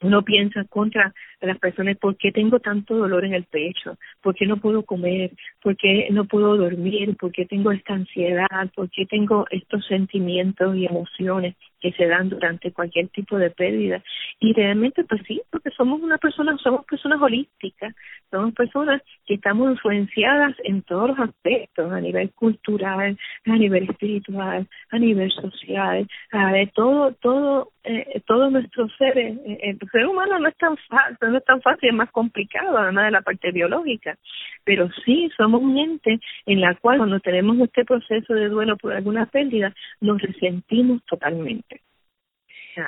uno 0.00 0.22
piensa 0.22 0.64
contra 0.64 1.12
las 1.46 1.58
personas, 1.58 1.96
¿por 1.98 2.16
qué 2.16 2.32
tengo 2.32 2.58
tanto 2.58 2.96
dolor 2.96 3.24
en 3.24 3.34
el 3.34 3.44
pecho? 3.44 3.96
¿Por 4.20 4.34
qué 4.34 4.46
no 4.46 4.56
puedo 4.56 4.82
comer? 4.82 5.30
¿Por 5.62 5.76
qué 5.76 6.08
no 6.10 6.24
puedo 6.24 6.56
dormir? 6.56 7.16
¿Por 7.16 7.30
qué 7.32 7.46
tengo 7.46 7.70
esta 7.70 7.94
ansiedad? 7.94 8.70
¿Por 8.74 8.90
qué 8.90 9.06
tengo 9.06 9.46
estos 9.50 9.86
sentimientos 9.86 10.74
y 10.76 10.86
emociones 10.86 11.54
que 11.80 11.92
se 11.92 12.06
dan 12.06 12.28
durante 12.28 12.72
cualquier 12.72 13.08
tipo 13.08 13.38
de 13.38 13.50
pérdida? 13.50 14.02
Y 14.40 14.52
realmente, 14.52 15.04
pues 15.04 15.22
sí, 15.26 15.40
porque 15.50 15.70
somos 15.70 16.00
una 16.00 16.18
persona, 16.18 16.56
somos 16.58 16.84
personas 16.86 17.20
holísticas, 17.22 17.94
somos 18.30 18.52
personas 18.54 19.00
que 19.26 19.34
estamos 19.34 19.70
influenciadas 19.70 20.56
en 20.64 20.82
todos 20.82 21.10
los 21.10 21.18
aspectos, 21.20 21.92
a 21.92 22.00
nivel 22.00 22.30
cultural, 22.32 23.16
a 23.46 23.56
nivel 23.56 23.84
espiritual, 23.84 24.66
a 24.90 24.98
nivel 24.98 25.30
social, 25.30 26.08
a 26.32 26.52
ver, 26.52 26.70
todo, 26.74 27.12
todo, 27.14 27.70
eh, 27.84 28.22
todo 28.26 28.50
nuestro 28.50 28.88
ser, 28.90 29.16
eh, 29.18 29.58
el 29.62 29.78
ser 29.90 30.06
humano 30.06 30.38
no 30.38 30.48
es 30.48 30.56
tan 30.56 30.76
fácil 30.88 31.27
no 31.30 31.38
es 31.38 31.44
tan 31.44 31.60
fácil, 31.62 31.90
es 31.90 31.94
más 31.94 32.10
complicado, 32.10 32.76
además 32.78 33.06
de 33.06 33.10
la 33.12 33.22
parte 33.22 33.50
biológica. 33.52 34.16
Pero 34.64 34.88
sí, 35.04 35.30
somos 35.36 35.62
un 35.62 35.78
ente 35.78 36.20
en 36.46 36.60
la 36.60 36.74
cual 36.76 36.98
cuando 36.98 37.20
tenemos 37.20 37.58
este 37.58 37.84
proceso 37.84 38.34
de 38.34 38.48
duelo 38.48 38.76
por 38.76 38.92
alguna 38.92 39.26
pérdida, 39.26 39.74
nos 40.00 40.20
resentimos 40.20 41.02
totalmente. 41.04 41.80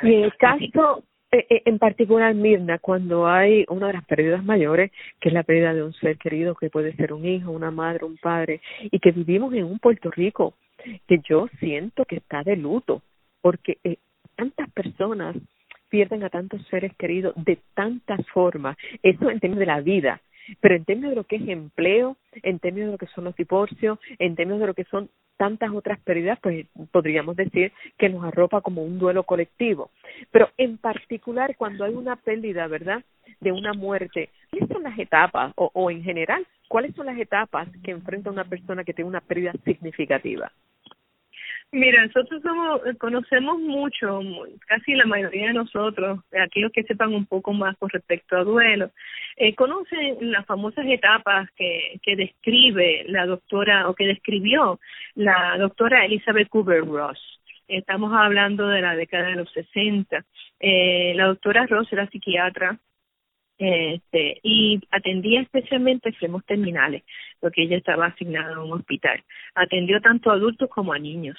Y 0.03 0.15
en 0.15 0.25
el 0.25 0.37
caso 0.37 1.05
eh, 1.33 1.47
eh, 1.49 1.63
en 1.65 1.79
particular, 1.79 2.35
Mirna, 2.35 2.79
cuando 2.79 3.29
hay 3.29 3.65
una 3.69 3.87
de 3.87 3.93
las 3.93 4.05
pérdidas 4.05 4.45
mayores, 4.45 4.91
que 5.21 5.29
es 5.29 5.33
la 5.33 5.45
pérdida 5.45 5.73
de 5.73 5.85
un 5.85 5.93
ser 5.95 6.17
querido, 6.19 6.57
que 6.57 6.71
puede 6.71 6.95
ser 6.97 7.13
un 7.13 7.25
hijo, 7.25 7.53
una 7.53 7.71
madre, 7.71 8.05
un 8.05 8.17
padre, 8.17 8.61
y 8.83 8.99
que 8.99 9.13
vivimos 9.13 9.55
en 9.55 9.65
un 9.65 9.79
Puerto 9.79 10.11
Rico 10.11 10.55
que 11.07 11.21
yo 11.29 11.49
siento 11.61 12.05
que 12.05 12.17
está 12.17 12.43
de 12.43 12.57
luto, 12.57 13.03
porque 13.43 13.79
eh, 13.85 13.99
tantas 14.35 14.71
personas 14.71 15.37
pierden 15.91 16.25
a 16.25 16.31
tantos 16.31 16.67
seres 16.69 16.93
queridos 16.97 17.35
de 17.37 17.59
tantas 17.75 18.27
formas, 18.29 18.77
eso 19.03 19.29
en 19.29 19.41
términos 19.41 19.61
de 19.61 19.67
la 19.67 19.81
vida, 19.81 20.23
pero 20.61 20.75
en 20.75 20.85
términos 20.85 21.11
de 21.11 21.17
lo 21.17 21.25
que 21.25 21.37
es 21.37 21.49
empleo, 21.49 22.17
en 22.43 22.59
términos 22.59 22.89
de 22.89 22.93
lo 22.93 22.99
que 22.99 23.13
son 23.15 23.25
los 23.25 23.37
divorcios, 23.37 23.99
en 24.19 24.35
términos 24.35 24.61
de 24.61 24.67
lo 24.67 24.75
que 24.75 24.85
son 24.85 25.11
tantas 25.37 25.71
otras 25.73 25.99
pérdidas, 26.01 26.39
pues 26.43 26.67
podríamos 26.91 27.37
decir 27.37 27.73
que 27.99 28.09
nos 28.09 28.25
arropa 28.25 28.61
como 28.61 28.83
un 28.83 28.99
duelo 28.99 29.25
colectivo. 29.25 29.91
Pero 30.31 30.51
en 30.57 30.77
particular 30.79 31.57
cuando 31.57 31.85
hay 31.85 31.95
una 31.95 32.17
pérdida, 32.17 32.67
¿verdad?, 32.67 33.03
de 33.41 33.53
una 33.53 33.73
muerte, 33.73 34.29
¿cuáles 34.51 34.69
son 34.69 34.83
las 34.83 34.99
etapas, 34.99 35.53
o, 35.57 35.71
o 35.73 35.91
en 35.91 36.03
general, 36.03 36.47
cuáles 36.69 36.95
son 36.95 37.07
las 37.07 37.19
etapas 37.19 37.69
que 37.83 37.91
enfrenta 37.91 38.31
una 38.31 38.45
persona 38.45 38.85
que 38.85 38.93
tiene 38.93 39.09
una 39.09 39.23
pérdida 39.23 39.53
significativa? 39.65 40.53
Mira, 41.73 42.05
nosotros 42.05 42.43
somos, 42.43 42.81
conocemos 42.99 43.61
mucho, 43.61 44.21
casi 44.67 44.93
la 44.95 45.05
mayoría 45.05 45.49
de 45.49 45.53
nosotros, 45.53 46.19
aquellos 46.33 46.73
que 46.73 46.83
sepan 46.83 47.15
un 47.15 47.27
poco 47.27 47.53
más 47.53 47.77
con 47.79 47.89
respecto 47.91 48.37
a 48.37 48.43
duelo, 48.43 48.91
eh, 49.37 49.55
conocen 49.55 50.33
las 50.33 50.45
famosas 50.47 50.85
etapas 50.89 51.49
que, 51.57 52.01
que 52.03 52.17
describe 52.17 53.05
la 53.07 53.25
doctora 53.25 53.89
o 53.89 53.95
que 53.95 54.09
describió 54.09 54.81
la 55.15 55.57
doctora 55.59 56.05
Elizabeth 56.05 56.49
Cooper 56.49 56.85
Ross. 56.85 57.41
Estamos 57.69 58.13
hablando 58.13 58.67
de 58.67 58.81
la 58.81 58.97
década 58.97 59.29
de 59.29 59.37
los 59.37 59.53
60. 59.53 60.25
Eh, 60.59 61.13
la 61.15 61.27
doctora 61.27 61.67
Ross 61.67 61.93
era 61.93 62.11
psiquiatra, 62.11 62.81
este, 63.61 64.41
y 64.43 64.81
atendía 64.91 65.43
especialmente 65.43 66.09
enfermos 66.09 66.45
terminales, 66.47 67.03
porque 67.41 67.63
ella 67.63 67.77
estaba 67.77 68.07
asignada 68.07 68.57
a 68.57 68.65
un 68.65 68.73
hospital. 68.73 69.23
Atendió 69.55 70.01
tanto 70.01 70.31
a 70.31 70.35
adultos 70.35 70.71
como 70.71 70.95
a 70.95 70.99
niños, 70.99 71.37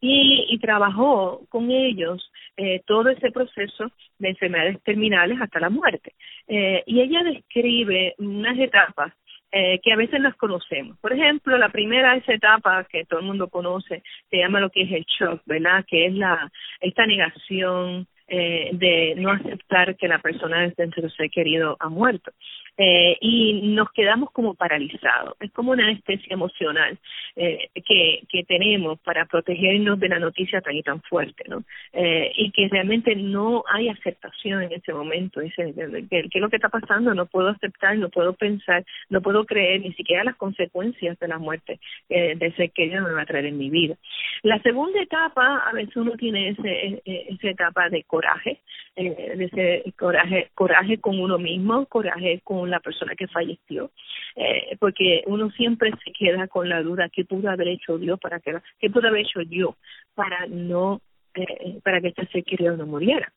Y, 0.00 0.46
y 0.50 0.58
trabajó 0.58 1.46
con 1.48 1.70
ellos 1.70 2.30
eh, 2.58 2.82
todo 2.86 3.08
ese 3.08 3.30
proceso 3.32 3.90
de 4.18 4.28
enfermedades 4.28 4.82
terminales 4.82 5.40
hasta 5.40 5.58
la 5.60 5.70
muerte. 5.70 6.12
Eh, 6.46 6.82
y 6.86 7.00
ella 7.00 7.22
describe 7.22 8.14
unas 8.18 8.58
etapas 8.58 9.14
eh, 9.50 9.80
que 9.82 9.92
a 9.92 9.96
veces 9.96 10.20
las 10.20 10.36
conocemos. 10.36 10.98
Por 10.98 11.14
ejemplo, 11.14 11.56
la 11.56 11.70
primera 11.70 12.16
esa 12.16 12.34
etapa 12.34 12.84
que 12.84 13.06
todo 13.06 13.20
el 13.20 13.26
mundo 13.26 13.48
conoce 13.48 14.02
se 14.28 14.36
llama 14.36 14.60
lo 14.60 14.68
que 14.68 14.82
es 14.82 14.92
el 14.92 15.04
shock, 15.04 15.40
¿verdad? 15.46 15.86
Que 15.88 16.06
es 16.06 16.14
la 16.14 16.50
esta 16.80 17.06
negación, 17.06 18.06
eh, 18.28 18.70
de 18.72 19.14
no 19.16 19.30
aceptar 19.30 19.96
que 19.96 20.08
la 20.08 20.18
persona 20.18 20.72
dentro 20.76 21.02
de 21.02 21.10
ser 21.10 21.30
querido 21.30 21.76
ha 21.80 21.88
muerto. 21.88 22.32
Eh, 22.78 23.16
y 23.20 23.62
nos 23.74 23.90
quedamos 23.92 24.30
como 24.32 24.54
paralizados. 24.54 25.36
Es 25.40 25.50
como 25.52 25.72
una 25.72 25.86
anestesia 25.86 26.34
emocional 26.34 26.98
eh, 27.34 27.70
que, 27.74 28.22
que 28.28 28.44
tenemos 28.44 28.98
para 29.00 29.24
protegernos 29.24 29.98
de 29.98 30.08
la 30.08 30.18
noticia 30.18 30.60
tan 30.60 30.74
y 30.74 30.82
tan 30.82 31.00
fuerte, 31.02 31.44
¿no? 31.48 31.64
Eh, 31.92 32.32
y 32.34 32.50
que 32.50 32.68
realmente 32.68 33.16
no 33.16 33.64
hay 33.70 33.88
aceptación 33.88 34.62
en 34.62 34.72
ese 34.72 34.92
momento. 34.92 35.40
Dice, 35.40 35.72
¿qué 36.10 36.28
es 36.32 36.40
lo 36.40 36.50
que 36.50 36.56
está 36.56 36.68
pasando? 36.68 37.14
No 37.14 37.26
puedo 37.26 37.48
aceptar, 37.48 37.96
no 37.96 38.10
puedo 38.10 38.34
pensar, 38.34 38.84
no 39.08 39.22
puedo 39.22 39.44
creer 39.46 39.80
ni 39.80 39.92
siquiera 39.94 40.24
las 40.24 40.36
consecuencias 40.36 41.18
de 41.18 41.28
la 41.28 41.38
muerte 41.38 41.80
eh, 42.08 42.34
de 42.36 42.46
ese 42.46 42.68
que 42.68 42.84
ella 42.84 43.00
me 43.00 43.12
va 43.12 43.22
a 43.22 43.26
traer 43.26 43.46
en 43.46 43.58
mi 43.58 43.70
vida. 43.70 43.96
La 44.42 44.60
segunda 44.62 45.00
etapa, 45.00 45.58
a 45.66 45.72
veces 45.72 45.96
uno 45.96 46.12
tiene 46.12 46.50
ese, 46.50 47.02
esa 47.04 47.48
etapa 47.48 47.88
de 47.88 48.02
coraje, 48.04 48.60
eh, 48.96 49.34
de 49.36 49.44
ese 49.44 49.92
coraje, 49.98 50.48
coraje 50.54 50.98
con 50.98 51.20
uno 51.20 51.38
mismo, 51.38 51.86
coraje 51.86 52.40
con 52.44 52.65
la 52.70 52.80
persona 52.80 53.14
que 53.14 53.28
falleció, 53.28 53.90
eh, 54.34 54.76
porque 54.78 55.22
uno 55.26 55.50
siempre 55.50 55.90
se 56.04 56.12
queda 56.12 56.48
con 56.48 56.68
la 56.68 56.82
duda 56.82 57.08
qué 57.08 57.24
pudo 57.24 57.50
haber 57.50 57.68
hecho 57.68 57.98
Dios 57.98 58.18
para 58.20 58.40
que 58.40 58.56
qué 58.78 58.90
pudo 58.90 59.08
haber 59.08 59.22
hecho 59.22 59.42
yo 59.42 59.76
para 60.14 60.46
no 60.46 61.00
eh, 61.34 61.80
para 61.82 62.00
que 62.00 62.08
este 62.08 62.26
ser 62.26 62.44
querido 62.44 62.76
no 62.76 62.86
muriera. 62.86 63.32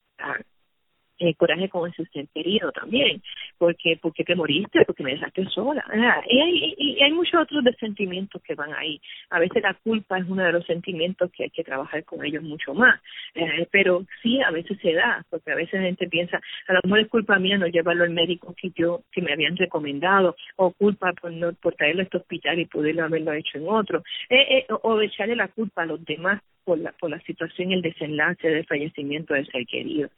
Eh, 1.21 1.35
coraje 1.35 1.67
con 1.67 1.89
ese 1.89 2.05
ser 2.13 2.27
querido 2.33 2.71
también, 2.71 3.21
porque 3.57 3.99
porque 4.01 4.23
te 4.23 4.37
moriste, 4.37 4.85
porque 4.85 5.03
me 5.03 5.11
dejaste 5.11 5.45
sola. 5.47 5.83
Y 6.29 6.39
hay, 6.39 6.75
y, 6.77 7.03
hay 7.03 7.11
muchos 7.11 7.41
otros 7.41 7.61
de 7.65 7.73
sentimientos 7.73 8.41
que 8.41 8.55
van 8.55 8.73
ahí. 8.73 9.01
A 9.29 9.39
veces 9.39 9.61
la 9.61 9.73
culpa 9.73 10.17
es 10.17 10.25
uno 10.29 10.43
de 10.43 10.53
los 10.53 10.65
sentimientos 10.65 11.29
que 11.31 11.43
hay 11.43 11.49
que 11.49 11.65
trabajar 11.65 12.05
con 12.05 12.23
ellos 12.23 12.41
mucho 12.41 12.73
más, 12.73 13.01
eh, 13.35 13.67
pero 13.69 14.05
sí 14.23 14.41
a 14.41 14.51
veces 14.51 14.77
se 14.81 14.93
da, 14.93 15.25
porque 15.29 15.51
a 15.51 15.55
veces 15.55 15.73
la 15.73 15.87
gente 15.87 16.07
piensa, 16.07 16.39
a 16.67 16.73
lo 16.73 16.79
mejor 16.83 16.99
es 16.99 17.07
culpa 17.09 17.37
mía 17.37 17.57
no 17.57 17.67
llevarlo 17.67 18.05
al 18.05 18.11
médico 18.11 18.55
que 18.55 18.71
yo 18.73 19.01
que 19.11 19.21
me 19.21 19.33
habían 19.33 19.57
recomendado, 19.57 20.37
o 20.55 20.71
culpa 20.71 21.11
por 21.13 21.33
no 21.33 21.51
por 21.53 21.75
traerlo 21.75 21.99
a 21.99 22.03
este 22.05 22.17
hospital 22.17 22.59
y 22.59 22.65
poderlo 22.65 23.03
haberlo 23.03 23.33
hecho 23.33 23.57
en 23.57 23.67
otro, 23.67 24.03
eh, 24.29 24.59
eh, 24.59 24.65
o 24.69 25.01
echarle 25.01 25.35
la 25.35 25.49
culpa 25.49 25.81
a 25.81 25.85
los 25.85 26.03
demás 26.05 26.41
por 26.63 26.77
la, 26.77 26.91
por 26.93 27.09
la 27.09 27.19
situación 27.21 27.71
el 27.71 27.81
desenlace 27.81 28.49
del 28.49 28.65
fallecimiento 28.65 29.33
del 29.33 29.47
ser 29.47 29.65
querido. 29.65 30.09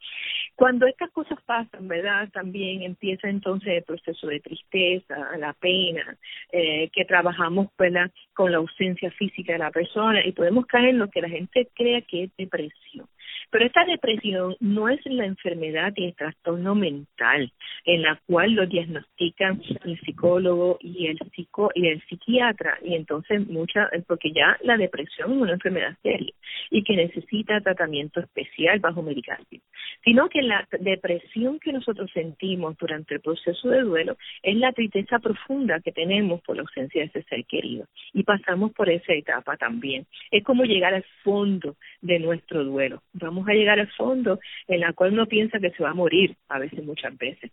Cuando 0.54 0.86
estas 0.86 1.10
cosas 1.10 1.38
pasan, 1.46 1.88
¿verdad? 1.88 2.28
También 2.32 2.82
empieza 2.82 3.28
entonces 3.28 3.68
el 3.68 3.82
proceso 3.82 4.26
de 4.26 4.40
tristeza, 4.40 5.36
la 5.38 5.52
pena, 5.54 6.16
eh, 6.50 6.90
que 6.92 7.04
trabajamos, 7.04 7.68
¿verdad? 7.78 8.10
Con 8.34 8.52
la 8.52 8.58
ausencia 8.58 9.10
física 9.12 9.54
de 9.54 9.58
la 9.58 9.70
persona 9.70 10.24
y 10.24 10.32
podemos 10.32 10.66
caer 10.66 10.90
en 10.90 10.98
lo 10.98 11.08
que 11.08 11.22
la 11.22 11.28
gente 11.28 11.68
crea 11.74 12.02
que 12.02 12.24
es 12.24 12.30
depresión. 12.36 13.06
Pero 13.52 13.66
esta 13.66 13.84
depresión 13.84 14.56
no 14.60 14.88
es 14.88 14.98
la 15.04 15.26
enfermedad 15.26 15.92
y 15.96 16.06
el 16.06 16.14
trastorno 16.14 16.74
mental 16.74 17.52
en 17.84 18.02
la 18.02 18.18
cual 18.26 18.52
lo 18.52 18.66
diagnostican 18.66 19.60
el 19.84 20.00
psicólogo 20.00 20.78
y 20.80 21.08
el 21.08 21.18
psico 21.34 21.70
y 21.74 21.88
el 21.88 22.02
psiquiatra 22.08 22.78
y 22.82 22.94
entonces 22.94 23.46
mucha 23.48 23.90
porque 24.06 24.32
ya 24.32 24.56
la 24.62 24.78
depresión 24.78 25.32
es 25.32 25.36
una 25.36 25.52
enfermedad 25.52 25.94
seria 26.02 26.32
y 26.70 26.82
que 26.82 26.96
necesita 26.96 27.60
tratamiento 27.60 28.20
especial 28.20 28.80
bajo 28.80 29.02
medicación, 29.02 29.60
sino 30.02 30.30
que 30.30 30.40
la 30.40 30.66
depresión 30.80 31.60
que 31.60 31.74
nosotros 31.74 32.10
sentimos 32.14 32.78
durante 32.78 33.16
el 33.16 33.20
proceso 33.20 33.68
de 33.68 33.82
duelo 33.82 34.16
es 34.42 34.56
la 34.56 34.72
tristeza 34.72 35.18
profunda 35.18 35.80
que 35.80 35.92
tenemos 35.92 36.40
por 36.40 36.56
la 36.56 36.62
ausencia 36.62 37.02
de 37.02 37.08
ese 37.08 37.22
ser 37.24 37.44
querido 37.44 37.86
y 38.14 38.22
pasamos 38.22 38.72
por 38.72 38.88
esa 38.88 39.12
etapa 39.12 39.58
también. 39.58 40.06
Es 40.30 40.42
como 40.42 40.64
llegar 40.64 40.94
al 40.94 41.04
fondo 41.22 41.76
de 42.00 42.18
nuestro 42.18 42.64
duelo. 42.64 43.02
Vamos 43.12 43.41
a 43.48 43.54
llegar 43.54 43.80
al 43.80 43.90
fondo 43.92 44.38
en 44.68 44.80
la 44.80 44.92
cual 44.92 45.12
uno 45.12 45.26
piensa 45.26 45.58
que 45.58 45.70
se 45.70 45.82
va 45.82 45.90
a 45.90 45.94
morir, 45.94 46.36
a 46.48 46.58
veces, 46.58 46.84
muchas 46.84 47.16
veces. 47.16 47.50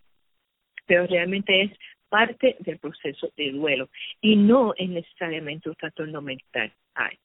Pero 0.85 1.07
realmente 1.07 1.61
es 1.61 1.71
parte 2.09 2.57
del 2.59 2.79
proceso 2.79 3.31
de 3.37 3.51
duelo 3.51 3.89
y 4.19 4.35
no 4.35 4.73
es 4.75 4.89
necesariamente 4.89 5.69
un 5.69 5.75
trastorno 5.75 6.21
mental. 6.21 6.73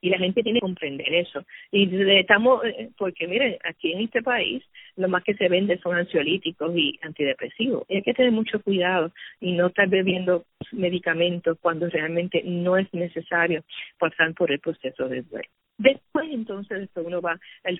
y 0.00 0.08
la 0.08 0.18
gente 0.18 0.44
tiene 0.44 0.60
que 0.60 0.66
comprender 0.66 1.12
eso. 1.12 1.44
Y 1.72 1.88
estamos, 2.12 2.64
eh, 2.64 2.90
porque 2.96 3.26
miren, 3.26 3.56
aquí 3.64 3.92
en 3.92 4.02
este 4.02 4.22
país 4.22 4.62
lo 4.94 5.08
más 5.08 5.24
que 5.24 5.34
se 5.34 5.48
vende 5.48 5.78
son 5.78 5.96
ansiolíticos 5.96 6.76
y 6.76 6.96
antidepresivos. 7.02 7.84
Y 7.88 7.96
hay 7.96 8.02
que 8.02 8.14
tener 8.14 8.30
mucho 8.30 8.62
cuidado 8.62 9.10
y 9.40 9.52
no 9.52 9.66
estar 9.66 9.88
bebiendo 9.88 10.44
medicamentos 10.70 11.58
cuando 11.60 11.88
realmente 11.88 12.42
no 12.44 12.76
es 12.76 12.92
necesario 12.94 13.64
pasar 13.98 14.32
por 14.34 14.52
el 14.52 14.60
proceso 14.60 15.08
de 15.08 15.22
duelo. 15.22 15.48
Después, 15.78 16.26
entonces, 16.30 16.88
uno 16.94 17.20
va, 17.20 17.38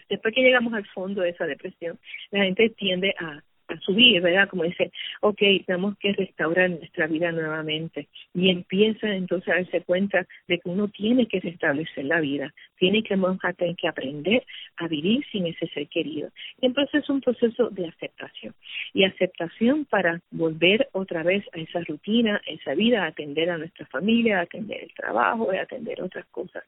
después 0.09 0.35
que 0.35 0.42
llegamos 0.42 0.74
al 0.74 0.87
fondo 0.87 1.22
de 1.22 1.30
esa 1.30 1.46
depresión, 1.46 1.98
la 2.30 2.44
gente 2.44 2.70
tiende 2.70 3.14
a 3.18 3.42
a 3.74 3.80
subir, 3.80 4.20
¿verdad? 4.20 4.48
Como 4.48 4.64
dice, 4.64 4.90
ok, 5.20 5.40
tenemos 5.66 5.96
que 5.98 6.12
restaurar 6.12 6.70
nuestra 6.70 7.06
vida 7.06 7.32
nuevamente. 7.32 8.08
Y 8.32 8.50
empieza 8.50 9.08
entonces 9.08 9.48
a 9.48 9.56
darse 9.56 9.82
cuenta 9.82 10.26
de 10.48 10.58
que 10.58 10.68
uno 10.68 10.88
tiene 10.88 11.26
que 11.26 11.40
restablecer 11.40 12.04
la 12.04 12.20
vida, 12.20 12.52
tiene 12.78 13.02
que, 13.02 13.16
tener 13.56 13.76
que 13.76 13.88
aprender 13.88 14.44
a 14.76 14.88
vivir 14.88 15.24
sin 15.30 15.46
ese 15.46 15.66
ser 15.68 15.88
querido. 15.88 16.30
Y 16.60 16.66
entonces 16.66 17.02
es 17.02 17.10
un 17.10 17.20
proceso 17.20 17.70
de 17.70 17.88
aceptación. 17.88 18.54
Y 18.92 19.04
aceptación 19.04 19.84
para 19.84 20.20
volver 20.30 20.88
otra 20.92 21.22
vez 21.22 21.44
a 21.52 21.58
esa 21.58 21.80
rutina, 21.80 22.40
a 22.46 22.50
esa 22.50 22.74
vida, 22.74 23.04
a 23.04 23.08
atender 23.08 23.50
a 23.50 23.58
nuestra 23.58 23.87
familia, 23.87 24.38
a 24.38 24.42
atender 24.42 24.84
el 24.84 24.94
trabajo, 24.94 25.50
a 25.50 25.60
atender 25.60 26.00
otras 26.02 26.26
cosas. 26.26 26.64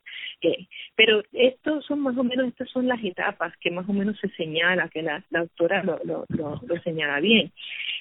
pero 0.94 1.22
estos 1.32 1.84
son 1.86 2.00
más 2.00 2.16
o 2.16 2.24
menos, 2.24 2.48
estas 2.48 2.68
son 2.70 2.86
las 2.86 3.02
etapas 3.02 3.56
que 3.58 3.70
más 3.70 3.88
o 3.88 3.92
menos 3.92 4.18
se 4.18 4.28
señala, 4.30 4.88
que 4.88 5.02
la, 5.02 5.22
la 5.30 5.40
autora 5.40 5.82
lo, 5.82 5.98
lo, 6.04 6.24
lo, 6.28 6.60
lo 6.66 6.82
señala 6.82 6.95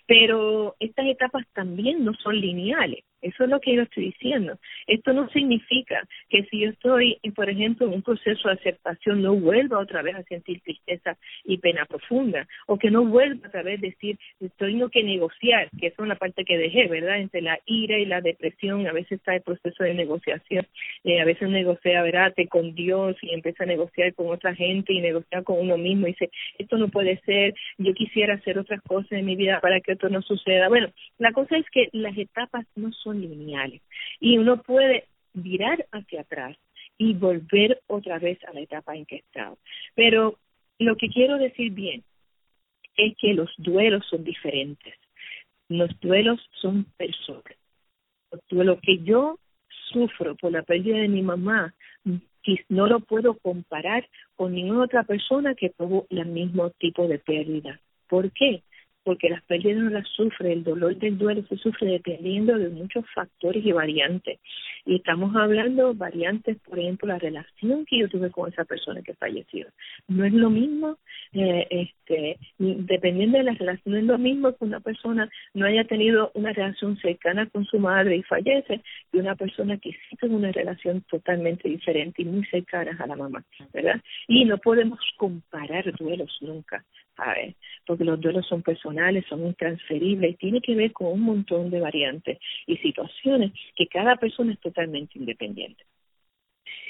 Pero 0.08 0.76
estas 0.80 1.08
etapas 1.08 1.46
también 1.54 2.04
no 2.06 2.14
son 2.14 2.40
lineales. 2.40 3.04
Eso 3.26 3.44
es 3.44 3.50
lo 3.50 3.60
que 3.60 3.76
yo 3.76 3.82
estoy 3.82 4.06
diciendo. 4.06 4.60
Esto 4.86 5.12
no 5.12 5.28
significa 5.30 6.08
que 6.30 6.44
si 6.44 6.60
yo 6.60 6.70
estoy, 6.70 7.20
por 7.36 7.50
ejemplo, 7.50 7.88
en 7.88 7.94
un 7.94 8.04
proceso 8.04 8.48
de 8.48 8.54
aceptación, 8.54 9.24
no 9.24 9.34
vuelva 9.36 9.80
otra 9.80 10.04
vez 10.04 10.16
a 10.16 10.24
sentir 10.24 10.62
tristeza 10.62 11.18
y 11.44 11.58
pena 11.58 11.86
profunda, 11.86 12.48
o 12.68 12.78
que 12.78 12.92
no 12.92 13.04
vuelva 13.04 13.48
otra 13.48 13.64
vez 13.64 13.80
a 13.80 13.88
decir, 13.88 14.20
tengo 14.58 14.90
que 14.90 15.04
negociar, 15.04 15.70
que 15.80 15.88
es 15.88 15.98
una 15.98 16.16
parte 16.16 16.46
que 16.46 16.58
dejé, 16.58 16.88
¿verdad? 16.88 17.18
Entre 17.18 17.42
la 17.42 17.60
ira 17.66 17.98
y 17.98 18.06
la 18.06 18.22
depresión, 18.22 18.86
a 18.86 18.94
veces 18.94 19.14
está 19.14 19.34
el 19.36 19.42
proceso 19.42 19.84
de 19.84 19.96
negociación, 19.96 20.68
eh, 21.04 21.20
a 21.20 21.26
veces 21.26 21.50
negocia, 21.50 22.04
¿verdad? 22.04 22.34
con 22.50 22.76
Dios 22.76 23.16
y 23.22 23.34
empieza 23.34 23.64
a 23.64 23.68
negociar 23.68 24.14
con 24.14 24.28
otra 24.28 24.54
gente 24.54 24.94
y 24.94 25.02
negociar 25.02 25.44
con 25.44 25.60
uno 25.60 25.78
mismo 25.78 26.06
y 26.06 26.12
dice, 26.12 26.30
esto 26.60 26.78
no 26.78 26.90
puede 26.90 27.20
ser, 27.22 27.56
yo 27.78 27.94
quisiera 27.94 28.36
hacer 28.36 28.60
otras 28.60 28.82
cosas 28.82 29.14
en 29.14 29.26
mi 29.26 29.36
vida 29.36 29.60
para 29.62 29.80
que 29.80 29.94
esto 29.94 30.10
no 30.10 30.22
suceda. 30.22 30.68
Bueno, 30.70 30.90
la 31.18 31.32
cosa 31.32 31.58
es 31.58 31.66
que 31.72 31.90
las 31.94 32.18
etapas 32.18 32.66
no 32.76 32.92
son 32.92 33.15
lineales. 33.22 33.82
Y 34.20 34.38
uno 34.38 34.62
puede 34.62 35.08
virar 35.34 35.86
hacia 35.92 36.22
atrás 36.22 36.58
y 36.98 37.14
volver 37.14 37.82
otra 37.88 38.20
vez 38.20 38.44
a 38.46 38.54
la 38.54 38.62
etapa 38.62 38.96
en 38.96 39.06
que 39.06 39.18
estaba. 39.18 39.56
Pero 39.96 40.38
lo 40.80 40.96
que 40.96 41.10
quiero 41.10 41.38
decir 41.38 41.72
bien 41.72 42.04
es 42.98 43.16
que 43.18 43.34
los 43.34 43.52
duelos 43.58 44.06
son 44.10 44.24
diferentes. 44.24 44.96
Los 45.68 45.90
duelos 46.00 46.40
son 46.62 46.86
personas. 46.98 47.58
Lo 48.50 48.80
que 48.80 49.00
yo 49.04 49.40
sufro 49.92 50.36
por 50.36 50.52
la 50.52 50.64
pérdida 50.64 50.98
de 50.98 51.08
mi 51.08 51.22
mamá, 51.22 51.74
no 52.70 52.88
lo 52.88 53.00
puedo 53.00 53.38
comparar 53.40 54.08
con 54.36 54.54
ninguna 54.54 54.84
otra 54.84 55.04
persona 55.04 55.56
que 55.56 55.70
tuvo 55.72 56.06
el 56.10 56.26
mismo 56.26 56.70
tipo 56.72 57.08
de 57.08 57.20
pérdida. 57.20 57.80
¿Por 58.08 58.32
qué? 58.32 58.62
Porque 59.06 59.30
las 59.30 59.44
pérdidas 59.44 59.84
no 59.84 59.92
las 59.92 60.08
sufre, 60.10 60.52
el 60.52 60.64
dolor 60.64 60.98
del 60.98 61.18
duelo 61.18 61.44
se 61.48 61.58
sufre 61.58 61.92
dependiendo 61.92 62.58
de 62.58 62.70
muchos 62.70 63.06
factores 63.14 63.64
y 63.64 63.72
variantes. 63.72 64.40
Y 64.84 64.96
estamos 64.96 65.36
hablando 65.36 65.94
variantes, 65.94 66.58
por 66.62 66.80
ejemplo, 66.80 67.08
la 67.08 67.20
relación 67.20 67.86
que 67.86 68.00
yo 68.00 68.10
tuve 68.10 68.32
con 68.32 68.52
esa 68.52 68.66
persona 68.66 69.04
que 69.04 69.14
falleció. 69.14 69.68
No 70.08 70.26
es 70.26 70.34
lo 70.34 70.50
mismo, 70.50 70.98
eh, 71.34 71.68
este, 71.70 72.40
dependiendo 72.58 73.38
de 73.38 73.44
la 73.44 73.54
relación, 73.54 73.94
no 73.94 74.00
es 74.00 74.06
lo 74.06 74.18
mismo 74.18 74.56
que 74.56 74.66
una 74.66 74.80
persona 74.80 75.30
no 75.54 75.68
haya 75.68 75.84
tenido 75.84 76.32
una 76.34 76.52
relación 76.52 76.98
cercana 76.98 77.48
con 77.48 77.64
su 77.66 77.78
madre 77.78 78.18
y 78.18 78.24
fallece, 78.24 78.82
y 79.14 79.20
una 79.20 79.36
persona 79.36 79.78
que 79.78 79.92
sí 79.92 80.16
tiene 80.20 80.36
una 80.36 80.52
relación 80.52 81.02
totalmente 81.02 81.70
diferente 81.70 82.24
y 82.24 82.26
muy 82.26 82.44
cercana 82.46 82.98
a 83.00 83.06
la 83.06 83.16
mamá, 83.16 83.44
¿verdad? 83.72 84.02
Y 84.28 84.46
no 84.46 84.58
podemos 84.58 85.00
comparar 85.18 85.94
duelos 85.96 86.36
nunca, 86.42 86.84
¿sabes? 87.16 87.56
Porque 87.86 88.04
los 88.04 88.20
duelos 88.20 88.48
son 88.48 88.64
personales 88.64 88.95
son 89.28 89.46
intransferibles, 89.46 90.38
tiene 90.38 90.62
que 90.62 90.76
ver 90.76 90.92
con 90.92 91.08
un 91.08 91.22
montón 91.22 91.70
de 91.70 91.80
variantes 91.80 92.40
y 92.68 92.78
situaciones 92.78 93.52
que 93.76 93.88
cada 93.88 94.16
persona 94.16 94.54
es 94.54 94.60
totalmente 94.60 95.18
independiente. 95.18 95.84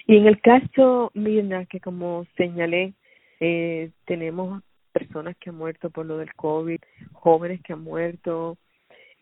Y 0.07 0.17
en 0.17 0.27
el 0.27 0.39
caso, 0.39 1.11
Mirna, 1.13 1.65
que 1.65 1.79
como 1.79 2.25
señalé, 2.37 2.93
eh, 3.39 3.91
tenemos 4.05 4.63
personas 4.91 5.35
que 5.37 5.49
han 5.49 5.57
muerto 5.57 5.89
por 5.89 6.05
lo 6.05 6.17
del 6.17 6.33
COVID, 6.35 6.79
jóvenes 7.13 7.61
que 7.61 7.73
han 7.73 7.83
muerto 7.83 8.57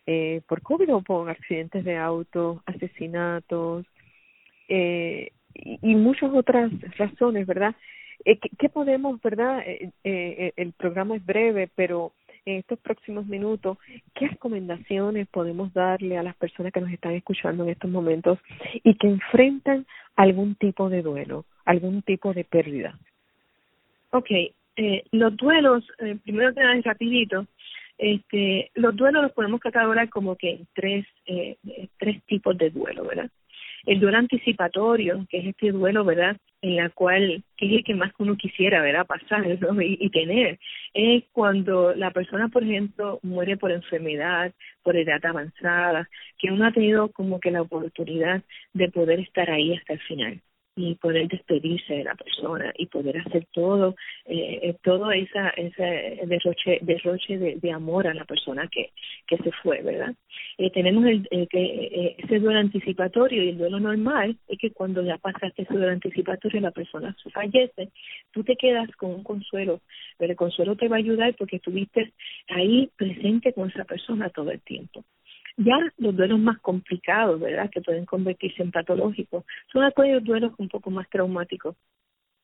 eh, 0.06 0.42
por 0.46 0.62
COVID 0.62 0.94
o 0.94 1.02
por 1.02 1.28
accidentes 1.30 1.84
de 1.84 1.96
auto, 1.96 2.62
asesinatos 2.66 3.86
eh, 4.68 5.30
y, 5.54 5.78
y 5.82 5.94
muchas 5.94 6.30
otras 6.32 6.70
razones, 6.96 7.46
¿verdad? 7.46 7.74
Eh, 8.24 8.38
¿qué, 8.38 8.68
podemos, 8.68 9.20
verdad? 9.20 9.60
Eh, 9.66 9.90
eh, 10.02 10.52
el 10.56 10.72
programa 10.72 11.16
es 11.16 11.24
breve, 11.24 11.68
pero 11.74 12.12
en 12.46 12.58
estos 12.58 12.78
próximos 12.78 13.26
minutos, 13.26 13.78
¿qué 14.14 14.28
recomendaciones 14.28 15.28
podemos 15.28 15.72
darle 15.72 16.18
a 16.18 16.22
las 16.22 16.36
personas 16.36 16.72
que 16.72 16.80
nos 16.80 16.90
están 16.90 17.12
escuchando 17.12 17.64
en 17.64 17.70
estos 17.70 17.90
momentos 17.90 18.38
y 18.82 18.94
que 18.94 19.08
enfrentan 19.08 19.86
algún 20.16 20.54
tipo 20.54 20.88
de 20.88 21.02
duelo, 21.02 21.44
algún 21.64 22.02
tipo 22.02 22.32
de 22.34 22.44
pérdida? 22.44 22.98
Ok, 24.10 24.30
eh, 24.76 25.04
los 25.12 25.36
duelos, 25.36 25.84
eh, 25.98 26.16
primero 26.22 26.52
que 26.54 26.60
nada, 26.60 26.80
rapidito, 26.84 27.46
este, 27.96 28.70
los 28.74 28.94
duelos 28.94 29.22
los 29.22 29.32
podemos 29.32 29.60
catalogar 29.60 30.08
como 30.08 30.36
que 30.36 30.50
en 30.50 30.66
tres, 30.74 31.06
eh, 31.26 31.56
tres 31.98 32.22
tipos 32.24 32.56
de 32.58 32.70
duelo, 32.70 33.04
¿verdad? 33.04 33.30
El 33.86 34.00
duelo 34.00 34.18
anticipatorio, 34.18 35.26
que 35.28 35.38
es 35.38 35.46
este 35.46 35.72
duelo, 35.72 36.04
¿verdad? 36.04 36.36
En 36.62 36.76
la 36.76 36.88
cual, 36.90 37.42
que 37.56 37.66
es 37.66 37.72
el 37.72 37.84
que 37.84 37.94
más 37.94 38.12
uno 38.18 38.36
quisiera, 38.36 38.80
¿verdad? 38.80 39.06
Pasar 39.06 39.46
¿no? 39.60 39.82
y, 39.82 39.98
y 40.00 40.10
tener, 40.10 40.58
es 40.94 41.24
cuando 41.32 41.94
la 41.94 42.10
persona, 42.10 42.48
por 42.48 42.62
ejemplo, 42.62 43.20
muere 43.22 43.56
por 43.56 43.72
enfermedad, 43.72 44.52
por 44.82 44.96
edad 44.96 45.24
avanzada, 45.24 46.08
que 46.38 46.50
uno 46.50 46.66
ha 46.66 46.72
tenido 46.72 47.10
como 47.12 47.40
que 47.40 47.50
la 47.50 47.62
oportunidad 47.62 48.42
de 48.72 48.90
poder 48.90 49.20
estar 49.20 49.50
ahí 49.50 49.74
hasta 49.74 49.94
el 49.94 50.00
final 50.00 50.40
y 50.76 50.94
poder 50.96 51.28
despedirse 51.28 51.94
de 51.94 52.04
la 52.04 52.14
persona 52.14 52.72
y 52.76 52.86
poder 52.86 53.18
hacer 53.18 53.46
todo 53.52 53.94
eh, 54.26 54.60
eh 54.62 54.76
todo 54.82 55.12
esa 55.12 55.50
ese 55.50 56.20
derroche 56.26 56.78
derroche 56.82 57.38
de, 57.38 57.56
de, 57.56 57.70
amor 57.70 58.06
a 58.06 58.14
la 58.14 58.24
persona 58.24 58.68
que 58.68 58.90
que 59.26 59.36
se 59.38 59.52
fue 59.62 59.82
verdad 59.82 60.14
eh, 60.58 60.70
tenemos 60.70 61.04
el, 61.06 61.28
que 61.48 61.62
eh, 61.62 62.16
ese 62.18 62.40
duelo 62.40 62.58
anticipatorio 62.58 63.42
y 63.42 63.50
el 63.50 63.58
duelo 63.58 63.78
normal 63.78 64.36
es 64.48 64.58
que 64.58 64.72
cuando 64.72 65.02
ya 65.02 65.18
pasaste 65.18 65.62
ese 65.62 65.74
duelo 65.74 65.92
anticipatorio 65.92 66.60
la 66.60 66.70
persona 66.70 67.14
fallece. 67.32 67.90
Tú 68.32 68.44
te 68.44 68.56
quedas 68.56 68.88
con 68.96 69.10
un 69.10 69.24
consuelo 69.24 69.80
pero 70.18 70.32
el 70.32 70.36
consuelo 70.36 70.76
te 70.76 70.88
va 70.88 70.96
a 70.96 70.98
ayudar 70.98 71.34
porque 71.36 71.56
estuviste 71.56 72.12
ahí 72.48 72.90
presente 72.96 73.52
con 73.52 73.70
esa 73.70 73.84
persona 73.84 74.30
todo 74.30 74.50
el 74.50 74.60
tiempo 74.60 75.04
ya 75.56 75.76
los 75.98 76.16
duelos 76.16 76.38
más 76.38 76.58
complicados, 76.60 77.40
¿verdad?, 77.40 77.70
que 77.70 77.80
pueden 77.80 78.06
convertirse 78.06 78.62
en 78.62 78.70
patológicos, 78.70 79.44
son 79.72 79.84
aquellos 79.84 80.24
duelos 80.24 80.52
un 80.58 80.68
poco 80.68 80.90
más 80.90 81.08
traumáticos, 81.08 81.76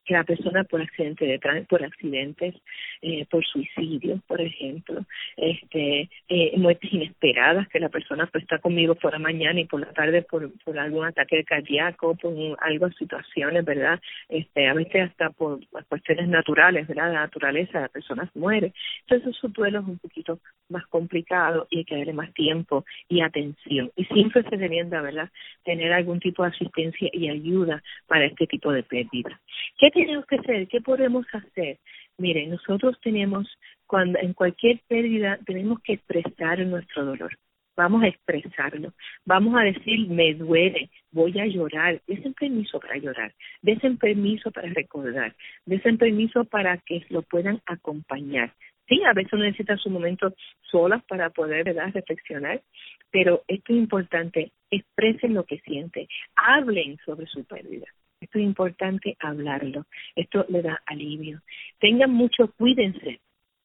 que 0.05 0.13
la 0.13 0.23
persona 0.23 0.63
por 0.63 0.81
accidente 0.81 1.25
de 1.25 1.39
por 1.67 1.83
accidentes, 1.83 2.55
eh, 3.01 3.25
por 3.29 3.45
suicidio, 3.45 4.19
por 4.27 4.41
ejemplo, 4.41 5.05
este, 5.37 6.09
eh, 6.27 6.53
muertes 6.57 6.91
inesperadas, 6.91 7.67
que 7.69 7.79
la 7.79 7.89
persona 7.89 8.27
pues 8.31 8.43
está 8.43 8.59
conmigo 8.59 8.95
por 8.95 9.13
la 9.13 9.19
mañana 9.19 9.59
y 9.59 9.65
por 9.65 9.79
la 9.79 9.93
tarde 9.93 10.23
por, 10.23 10.51
por 10.63 10.77
algún 10.79 11.05
ataque 11.05 11.43
cardíaco, 11.43 12.15
por 12.15 12.33
algo 12.59 12.89
situaciones, 12.91 13.63
¿verdad? 13.63 13.99
Este, 14.29 14.67
a 14.67 14.73
veces 14.73 15.09
hasta 15.09 15.29
por 15.29 15.59
cuestiones 15.87 16.27
naturales, 16.27 16.87
¿verdad? 16.87 17.13
La 17.13 17.21
naturaleza, 17.21 17.81
la 17.81 17.89
persona 17.89 18.29
muere. 18.33 18.73
Entonces 19.01 19.35
su 19.35 19.49
duelo 19.49 19.79
es 19.79 19.85
un 19.85 19.99
poquito 19.99 20.39
más 20.69 20.85
complicado 20.87 21.67
y 21.69 21.79
hay 21.79 21.85
que 21.85 21.97
darle 21.97 22.13
más 22.13 22.33
tiempo 22.33 22.85
y 23.07 23.21
atención. 23.21 23.91
Y 23.95 24.05
siempre 24.05 24.43
se 24.43 24.57
recomienda, 24.57 25.01
¿verdad?, 25.01 25.29
tener 25.63 25.91
algún 25.93 26.19
tipo 26.19 26.43
de 26.43 26.49
asistencia 26.49 27.09
y 27.11 27.29
ayuda 27.29 27.83
para 28.07 28.25
este 28.25 28.47
tipo 28.47 28.71
de 28.71 28.83
pérdida. 28.83 29.39
¿Qué 29.77 29.90
tenemos 29.91 30.25
que 30.25 30.37
hacer? 30.37 30.67
¿Qué 30.67 30.81
podemos 30.81 31.25
hacer? 31.33 31.79
Mire, 32.17 32.47
nosotros 32.47 32.99
tenemos, 33.01 33.47
cuando 33.87 34.19
en 34.19 34.33
cualquier 34.33 34.79
pérdida, 34.87 35.39
tenemos 35.45 35.79
que 35.81 35.93
expresar 35.93 36.59
nuestro 36.65 37.05
dolor. 37.05 37.31
Vamos 37.75 38.03
a 38.03 38.07
expresarlo. 38.07 38.93
Vamos 39.25 39.55
a 39.55 39.63
decir, 39.63 40.07
me 40.07 40.33
duele, 40.33 40.89
voy 41.11 41.39
a 41.39 41.45
llorar. 41.45 42.01
Desen 42.05 42.33
permiso 42.33 42.79
para 42.79 42.97
llorar. 42.97 43.33
Desen 43.61 43.97
permiso 43.97 44.51
para 44.51 44.69
recordar. 44.69 45.35
Desen 45.65 45.97
permiso 45.97 46.43
para 46.45 46.77
que 46.77 47.05
lo 47.09 47.21
puedan 47.21 47.61
acompañar. 47.65 48.53
Sí, 48.87 49.01
a 49.03 49.13
veces 49.13 49.33
uno 49.33 49.43
necesita 49.45 49.77
su 49.77 49.89
momento 49.89 50.33
solas 50.69 51.01
para 51.05 51.29
poder 51.29 51.63
¿verdad? 51.63 51.91
reflexionar, 51.93 52.61
pero 53.09 53.41
esto 53.47 53.71
es 53.73 53.79
importante. 53.79 54.51
Expresen 54.69 55.33
lo 55.33 55.45
que 55.45 55.59
sienten. 55.59 56.07
Hablen 56.35 56.97
sobre 57.05 57.25
su 57.27 57.45
pérdida. 57.45 57.87
Esto 58.21 58.37
es 58.37 58.45
importante 58.45 59.17
hablarlo. 59.19 59.85
Esto 60.15 60.45
le 60.47 60.61
da 60.61 60.79
alivio. 60.85 61.41
Tengan 61.79 62.11
mucho, 62.11 62.53
cuídense. 62.57 63.19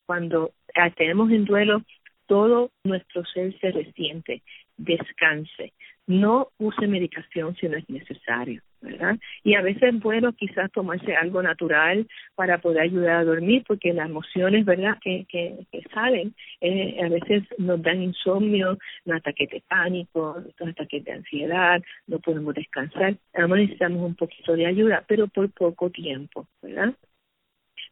Cuando 0.07 0.53
ah, 0.75 0.91
tenemos 0.91 1.31
en 1.31 1.45
duelo, 1.45 1.83
todo 2.27 2.71
nuestro 2.83 3.25
ser 3.27 3.57
se 3.61 3.71
resiente. 3.71 4.43
Descanse. 4.77 5.75
No 6.07 6.49
use 6.59 6.87
medicación 6.87 7.55
si 7.57 7.69
no 7.69 7.77
es 7.77 7.89
necesario. 7.89 8.63
¿Verdad? 8.87 9.19
Y 9.43 9.55
a 9.55 9.63
veces 9.63 9.95
es 9.95 10.01
bueno 10.01 10.33
quizás 10.33 10.71
tomarse 10.73 11.15
algo 11.17 11.43
natural 11.43 12.07
para 12.35 12.59
poder 12.59 12.83
ayudar 12.83 13.17
a 13.17 13.25
dormir, 13.25 13.65
porque 13.67 13.93
las 13.93 14.09
emociones, 14.09 14.65
¿verdad?, 14.65 14.97
que, 15.03 15.27
que, 15.29 15.67
salen, 15.93 16.35
eh, 16.61 16.99
a 17.05 17.09
veces 17.09 17.43
nos 17.59 17.83
dan 17.83 18.03
insomnio, 18.03 18.79
un 19.05 19.15
ataque 19.15 19.47
de 19.51 19.63
pánico, 19.69 20.43
un 20.61 20.69
ataques 20.69 21.05
de 21.05 21.13
ansiedad, 21.13 21.83
no 22.07 22.19
podemos 22.21 22.55
descansar, 22.55 23.17
además 23.35 23.59
necesitamos 23.59 24.03
un 24.03 24.15
poquito 24.15 24.55
de 24.55 24.67
ayuda, 24.67 25.05
pero 25.07 25.29
por 25.29 25.51
poco 25.51 25.91
tiempo, 25.91 26.47
¿verdad? 26.63 26.95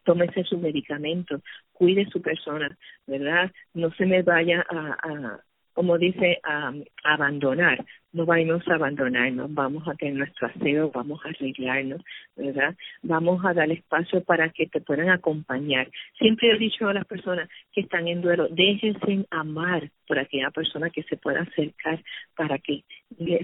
tómese 0.03 0.43
su 0.43 0.59
medicamento, 0.59 1.41
cuide 1.73 2.05
su 2.11 2.21
persona, 2.21 2.77
¿verdad? 3.07 3.51
No 3.73 3.91
se 3.93 4.05
me 4.05 4.21
vaya 4.21 4.63
a, 4.69 4.97
a 5.01 5.39
como 5.75 5.97
dice, 5.97 6.39
a 6.43 6.73
abandonar 7.03 7.85
no 8.15 8.25
vamos 8.25 8.65
a 8.69 8.75
abandonarnos, 8.75 9.53
vamos 9.53 9.85
a 9.87 9.93
tener 9.95 10.15
nuestro 10.15 10.47
aseo, 10.47 10.89
vamos 10.89 11.19
a 11.25 11.29
arreglarnos, 11.29 12.01
¿verdad? 12.37 12.73
Vamos 13.03 13.43
a 13.43 13.53
dar 13.53 13.69
espacio 13.69 14.23
para 14.23 14.49
que 14.49 14.67
te 14.67 14.79
puedan 14.79 15.09
acompañar. 15.09 15.89
Siempre 16.17 16.51
he 16.51 16.57
dicho 16.57 16.87
a 16.87 16.93
las 16.93 17.05
personas 17.05 17.49
que 17.73 17.81
están 17.81 18.07
en 18.07 18.21
duelo, 18.21 18.47
déjense 18.49 19.25
amar 19.31 19.91
por 20.07 20.17
aquella 20.17 20.49
persona 20.51 20.89
que 20.89 21.03
se 21.03 21.17
pueda 21.17 21.41
acercar 21.41 22.01
para 22.37 22.57
que 22.57 22.83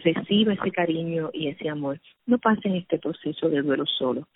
reciba 0.03 0.53
ese 0.53 0.71
cariño 0.71 1.31
y 1.33 1.47
ese 1.47 1.67
amor. 1.67 1.99
No 2.25 2.37
pasen 2.37 2.75
este 2.75 2.97
proceso 2.97 3.49
de 3.49 3.61
duelo 3.61 3.85
solo. 3.85 4.27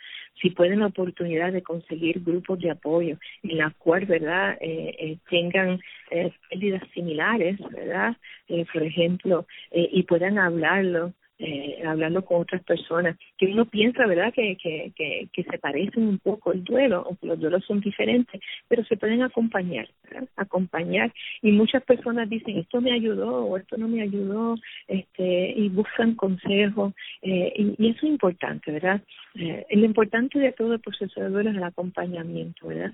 Si 0.42 0.50
pueden 0.50 0.82
la 0.82 0.88
oportunidad 0.88 1.54
de 1.54 1.64
conseguir 1.64 2.22
grupos 2.22 2.60
de 2.60 2.72
apoyo 2.72 3.18
en 3.44 3.58
la 3.58 3.70
cual, 3.78 4.06
¿verdad?, 4.06 4.58
eh, 4.60 4.94
eh, 5.00 5.18
tengan 5.30 5.80
eh, 6.12 6.32
pérdidas 6.50 6.84
similares, 6.94 7.58
¿verdad? 7.72 8.18
Eh, 8.48 8.66
por 8.72 8.84
ejemplo, 8.84 9.48
eh, 9.72 9.90
y 9.92 10.04
puedan 10.04 10.25
hablarlo, 10.38 11.14
eh, 11.38 11.84
hablando 11.86 12.24
con 12.24 12.42
otras 12.42 12.64
personas, 12.64 13.18
que 13.38 13.48
uno 13.48 13.66
piensa, 13.66 14.08
¿verdad?, 14.08 14.34
que, 14.34 14.56
que, 14.56 14.94
que, 14.96 15.44
se 15.44 15.58
parecen 15.58 16.08
un 16.08 16.20
poco 16.20 16.54
el 16.54 16.64
duelo, 16.64 17.02
o 17.02 17.18
que 17.18 17.28
los 17.28 17.38
duelos 17.38 17.66
son 17.66 17.82
diferentes, 17.82 18.40
pero 18.70 18.86
se 18.86 18.96
pueden 18.96 19.22
acompañar, 19.22 19.90
¿verdad? 20.04 20.30
acompañar, 20.38 21.14
y 21.42 21.52
muchas 21.52 21.84
personas 21.84 22.30
dicen, 22.30 22.58
esto 22.58 22.80
me 22.80 22.94
ayudó, 22.94 23.44
o 23.48 23.58
esto 23.58 23.76
no 23.76 23.90
me 23.90 24.02
ayudó, 24.02 24.56
este, 24.88 25.52
y 25.58 25.68
buscan 25.68 26.16
consejos, 26.16 26.94
eh, 27.22 27.52
y, 27.58 27.90
eso 27.90 28.06
es 28.06 28.12
importante, 28.12 28.72
¿verdad? 28.72 29.02
Eh, 29.36 29.66
lo 29.72 29.86
importante 29.86 30.40
de 30.40 30.54
todo 30.54 30.74
el 30.76 30.80
proceso 30.80 31.20
de 31.20 31.30
duelo 31.30 31.50
es 31.50 31.58
el 31.58 31.64
acompañamiento, 31.64 32.68
¿verdad? 32.68 32.94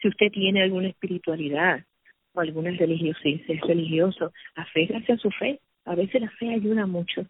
Si 0.00 0.08
usted 0.08 0.32
tiene 0.32 0.62
alguna 0.62 0.88
espiritualidad, 0.88 1.84
o 2.32 2.40
alguna 2.40 2.70
religiosidad, 2.70 3.40
es 3.48 3.60
religioso, 3.60 4.32
aférrase 4.54 5.12
a 5.12 5.18
su 5.18 5.30
fe, 5.30 5.60
a 5.86 5.94
veces 5.94 6.20
la 6.20 6.30
fe 6.30 6.52
ayuda 6.52 6.86
mucho 6.86 7.26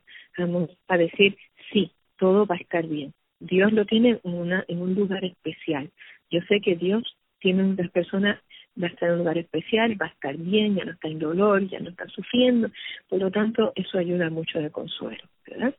a, 0.89 0.97
decir, 0.97 1.37
sí, 1.73 1.93
todo 2.19 2.47
va 2.47 2.57
a 2.57 2.59
estar 2.59 2.87
bien. 2.87 3.15
Dios 3.39 3.73
lo 3.73 3.85
tiene 3.85 4.21
en, 4.25 4.35
una, 4.35 4.65
en 4.67 4.81
un 4.81 4.95
lugar 4.95 5.25
especial. 5.25 5.91
Yo 6.31 6.41
sé 6.49 6.61
que 6.61 6.75
Dios 6.75 7.03
tiene 7.39 7.63
una 7.65 7.89
persona, 7.89 8.43
va 8.81 8.89
a 8.89 8.91
estar 8.91 9.09
en 9.09 9.15
un 9.15 9.19
lugar 9.21 9.39
especial, 9.39 10.01
va 10.01 10.07
a 10.07 10.11
estar 10.11 10.37
bien, 10.37 10.75
ya 10.75 10.85
no 10.85 10.93
está 10.93 11.09
en 11.09 11.19
dolor, 11.19 11.69
ya 11.69 11.81
no 11.81 11.91
está 11.91 12.07
sufriendo. 12.09 12.71
Por 13.09 13.21
lo 13.21 13.31
tanto, 13.31 13.73
eso 13.75 13.99
ayuda 13.99 14.31
mucho 14.31 14.59
de 14.59 14.71
consuelo, 14.71 15.25
¿verdad? 15.47 15.75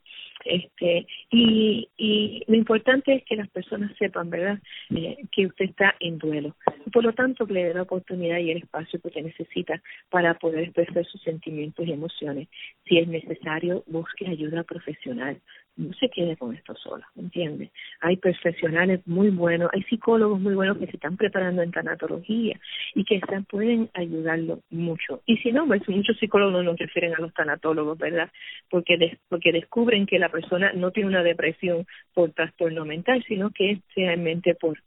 este 0.46 1.08
y, 1.30 1.90
y 1.98 2.44
lo 2.48 2.56
importante 2.56 3.14
es 3.14 3.24
que 3.24 3.36
las 3.36 3.50
personas 3.50 3.92
sepan 3.98 4.30
verdad 4.30 4.60
eh, 4.92 5.18
que 5.32 5.48
usted 5.48 5.66
está 5.66 5.96
en 6.00 6.18
duelo 6.18 6.56
por 6.92 7.04
lo 7.04 7.14
tanto 7.14 7.46
le 7.46 7.66
dé 7.66 7.74
la 7.74 7.84
oportunidad 7.84 8.38
y 8.40 8.52
el 8.52 8.58
espacio 8.58 9.00
que 9.02 9.08
usted 9.10 9.24
necesita 9.24 9.82
para 10.10 10.36
poder 10.36 10.66
expresar 10.66 11.06
sus 11.06 11.22
sentimientos 11.22 11.86
y 11.86 11.92
emociones 11.92 12.48
si 12.86 12.98
es 12.98 13.08
necesario 13.08 13.84
busque 13.88 14.28
ayuda 14.28 14.64
profesional 14.64 15.40
no 15.78 15.94
se 15.94 16.10
quede 16.10 16.36
con 16.36 16.56
esto 16.56 16.76
sola, 16.76 17.08
¿entiendes? 17.16 17.72
Hay 18.02 18.18
profesionales 18.18 19.02
muy 19.06 19.30
buenos, 19.30 19.70
hay 19.74 19.84
psicólogos 19.84 20.40
muy 20.40 20.56
buenos 20.56 20.78
que 20.78 20.88
se 20.88 20.98
están 20.98 21.18
preparando 21.18 21.62
en 21.62 21.72
tanatología 21.72 22.60
y 22.96 23.04
que 23.06 23.22
pueden 23.50 23.90
ayudarlo 23.94 24.60
mucho. 24.70 25.22
Y 25.26 25.38
si 25.38 25.52
no, 25.52 25.68
pues 25.68 25.88
muchos 25.88 26.18
psicólogos 26.18 26.54
no 26.54 26.64
nos 26.64 26.78
refieren 26.78 27.14
a 27.16 27.22
los 27.22 27.34
tanatólogos, 27.34 27.98
¿verdad? 27.98 28.30
Porque, 28.70 29.18
porque 29.30 29.52
descubren 29.52 30.06
que 30.06 30.20
la 30.20 30.30
persona 30.30 30.72
no 30.74 30.92
tiene 30.92 31.10
una 31.10 31.24
depresión 31.24 31.86
por 32.14 32.32
trastorno 32.32 32.86
mental, 32.86 33.24
sino 33.28 33.52
que 33.52 33.72
es 33.72 33.80
realmente 33.96 34.56
por 34.56 34.78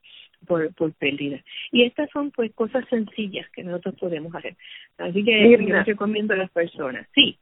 por, 0.46 0.72
por 0.74 0.92
pérdida. 0.94 1.38
Y 1.70 1.84
estas 1.84 2.08
son 2.10 2.30
pues 2.30 2.52
cosas 2.54 2.84
sencillas 2.88 3.48
que 3.50 3.62
nosotros 3.62 3.94
podemos 3.96 4.34
hacer. 4.34 4.56
Así 4.98 5.22
que 5.24 5.50
yo 5.50 5.58
les 5.58 5.86
recomiendo 5.86 6.34
a 6.34 6.38
las 6.38 6.50
personas. 6.50 7.06
Sí. 7.14 7.38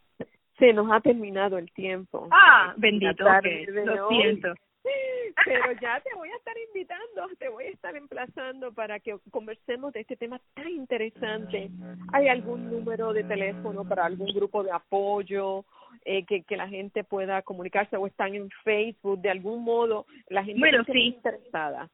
Se 0.59 0.73
nos 0.73 0.90
ha 0.90 1.01
terminado 1.01 1.59
el 1.59 1.71
tiempo. 1.73 2.29
Ah, 2.31 2.75
bendito, 2.77 3.25
lo 3.25 4.09
siento. 4.09 4.55
Pero 5.44 5.73
ya 5.81 6.01
te 6.01 6.14
voy 6.16 6.29
a 6.31 6.37
estar 6.37 6.55
invitando, 6.59 7.29
te 7.38 7.49
voy 7.49 7.64
a 7.64 7.71
estar 7.71 7.97
emplazando 7.97 8.73
para 8.73 8.99
que 8.99 9.16
conversemos 9.31 9.92
de 9.92 10.01
este 10.01 10.16
tema 10.16 10.40
tan 10.55 10.68
interesante. 10.68 11.71
¿Hay 12.12 12.29
algún 12.29 12.71
número 12.71 13.12
de 13.12 13.25
teléfono 13.25 13.85
para 13.85 14.05
algún 14.05 14.33
grupo 14.35 14.62
de 14.62 14.73
apoyo 14.73 15.64
eh, 16.05 16.25
que, 16.25 16.42
que 16.42 16.57
la 16.57 16.68
gente 16.68 17.05
pueda 17.05 17.42
comunicarse 17.42 17.97
o 17.97 18.07
están 18.07 18.35
en 18.35 18.51
Facebook 18.64 19.21
de 19.21 19.31
algún 19.31 19.62
modo? 19.62 20.07
La 20.29 20.44
gente 20.44 20.61
bueno, 20.61 20.85
sí. 20.85 20.99
interesada. 20.99 21.88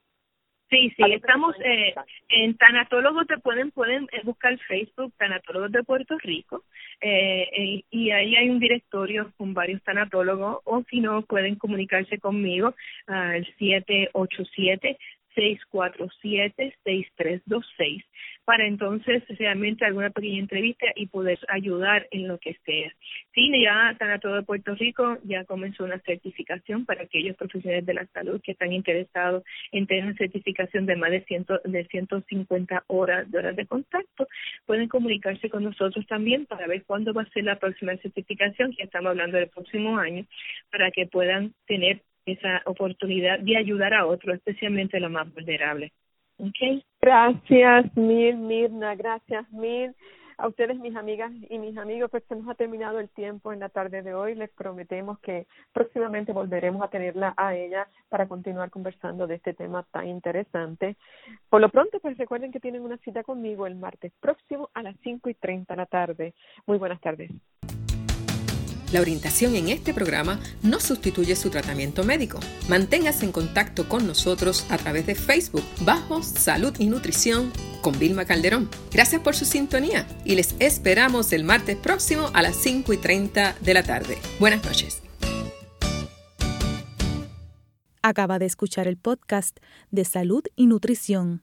Sí, 0.75 0.93
sí, 0.97 1.05
estamos 1.13 1.55
eh, 1.65 1.95
en 2.31 2.57
Tanatólogos 2.57 3.29
te 3.29 3.39
pueden 3.39 3.71
pueden 3.71 4.09
eh, 4.11 4.23
buscar 4.25 4.59
Facebook 4.59 5.13
Tanatólogos 5.17 5.71
de 5.71 5.85
Puerto 5.85 6.19
Rico 6.19 6.65
eh, 7.01 7.49
eh, 7.57 7.85
y 7.93 8.11
ahí 8.11 8.35
hay 8.35 8.51
un 8.51 8.59
directorio 8.59 9.33
con 9.37 9.55
varios 9.55 9.81
tanatólogos 9.85 10.63
o 10.65 10.83
si 10.91 11.01
no 11.01 11.23
pueden 11.23 11.55
comunicarse 11.55 12.19
conmigo 12.19 12.75
al 13.07 13.47
787 13.57 14.99
647-6326 15.35 18.05
para 18.45 18.67
entonces 18.67 19.23
realmente 19.39 19.85
alguna 19.85 20.11
pequeña 20.11 20.41
entrevista 20.41 20.87
y 20.95 21.07
poder 21.07 21.39
ayudar 21.49 22.07
en 22.11 22.29
lo 22.29 22.39
que 22.39 22.57
sea. 22.65 22.93
Sí, 23.35 23.51
ya 23.63 23.97
Tanatólogo 23.99 24.41
de 24.41 24.47
Puerto 24.47 24.75
Rico 24.75 25.19
ya 25.25 25.45
comenzó 25.45 25.85
una 25.85 25.99
certificación 26.01 26.85
para 26.85 27.05
aquellos 27.05 27.37
profesionales 27.37 27.87
de 27.87 27.95
la 27.95 28.07
salud 28.07 28.41
que 28.43 28.53
están 28.53 28.73
interesados 28.73 29.45
en 29.73 29.87
tener 29.87 30.05
una 30.05 30.15
certificación 30.15 30.87
de 30.87 30.97
más 30.97 31.11
de, 31.11 31.25
ciento, 31.25 31.61
de 31.65 31.85
150 31.87 32.85
horas 32.89 33.31
de 33.31 33.39
horas 33.39 33.57
de 33.57 33.67
contacto. 33.67 34.29
Pueden 34.67 34.89
comunicarse 34.89 35.49
con 35.49 35.65
nosotros 35.65 36.07
también 36.07 36.47
para 36.47 36.67
ver 36.67 36.85
cuándo 36.85 37.15
va 37.15 37.23
a 37.23 37.31
ser 37.31 37.45
la 37.45 37.59
próxima 37.59 37.97
certificación, 37.97 38.75
que 38.75 38.83
estamos 38.83 39.11
hablando 39.11 39.39
del 39.39 39.49
próximo 39.49 39.99
año, 39.99 40.27
para 40.71 40.91
que 40.91 41.07
puedan 41.07 41.55
tener 41.67 42.03
esa 42.27 42.63
oportunidad 42.67 43.39
de 43.41 43.57
ayudar 43.57 43.95
a 43.95 44.07
otros, 44.07 44.37
especialmente 44.37 44.97
a 44.97 45.01
los 45.01 45.11
más 45.11 45.33
vulnerables. 45.33 45.93
Okay. 46.39 46.85
Gracias 47.01 47.97
mil, 47.97 48.37
Mirna, 48.37 48.95
gracias 48.95 49.51
mil. 49.53 49.95
A 50.37 50.49
ustedes, 50.49 50.77
mis 50.79 50.97
amigas 50.97 51.31
y 51.49 51.59
mis 51.59 51.77
amigos, 51.77 52.11
pues 52.11 52.25
se 52.29 52.35
nos 52.35 52.49
ha 52.49 52.55
terminado 52.55 52.99
el 52.99 53.09
tiempo 53.09 53.53
en 53.53 53.61
la 53.61 53.69
tarde 53.69 54.03
de 54.03 54.15
hoy. 54.15 54.35
Les 54.35 54.51
prometemos 54.51 55.21
que 55.21 55.47
próximamente 55.73 56.33
volveremos 56.33 56.83
a 56.83 56.89
tenerla 56.89 57.35
a 57.37 57.55
ella 57.55 57.87
para 58.09 58.27
continuar 58.27 58.71
conversando 58.71 59.29
de 59.29 59.37
este 59.37 59.55
tema 59.55 59.85
tan 59.93 60.09
interesante. 60.09 60.97
Por 61.49 61.61
lo 61.61 61.69
pronto, 61.69 62.01
pues 62.01 62.19
recuerden 62.19 62.51
que 62.51 62.59
tienen 62.59 62.83
una 62.83 62.99
cita 62.99 63.23
conmigo 63.23 63.67
el 63.69 63.77
martes 63.77 64.13
próximo 64.21 64.71
a 64.75 64.83
las 64.83 64.97
cinco 65.05 65.31
y 65.31 65.35
treinta 65.35 65.75
de 65.75 65.79
la 65.79 65.87
tarde. 65.87 66.35
Muy 66.67 66.79
buenas 66.79 67.01
tardes. 67.01 67.31
La 68.95 69.01
orientación 69.01 69.57
en 69.57 69.71
este 69.71 69.93
programa 69.93 70.39
no 70.63 70.79
sustituye 70.79 71.35
su 71.35 71.51
tratamiento 71.51 72.05
médico. 72.05 72.39
Manténgase 72.69 73.25
en 73.25 73.33
contacto 73.33 73.89
con 73.89 74.07
nosotros 74.07 74.65
a 74.71 74.79
través 74.79 75.05
de 75.05 75.17
Facebook 75.17 75.65
bajo 75.81 76.23
Salud 76.23 76.73
y 76.79 76.87
Nutrición 76.87 77.51
con 77.81 77.99
Vilma 77.99 78.25
Calderón. 78.25 78.71
Gracias 78.93 79.21
por 79.21 79.35
su 79.35 79.47
sintonía 79.47 80.07
y 80.25 80.37
les 80.37 80.55
esperamos 80.61 81.33
el 81.33 81.43
martes 81.43 81.77
próximo 81.77 82.31
a 82.35 82.43
las 82.43 82.55
5 82.55 82.93
y 82.93 82.99
30 82.99 83.57
de 83.61 83.75
la 83.75 83.83
tarde. 83.83 84.17
Buenas 84.39 84.65
noches. 84.65 85.03
Acaba 88.01 88.39
de 88.39 88.47
escuchar 88.47 88.87
el 88.87 88.97
podcast 88.97 89.59
de 89.91 90.05
Salud 90.05 90.45
y 90.55 90.69
Nutrición 90.69 91.43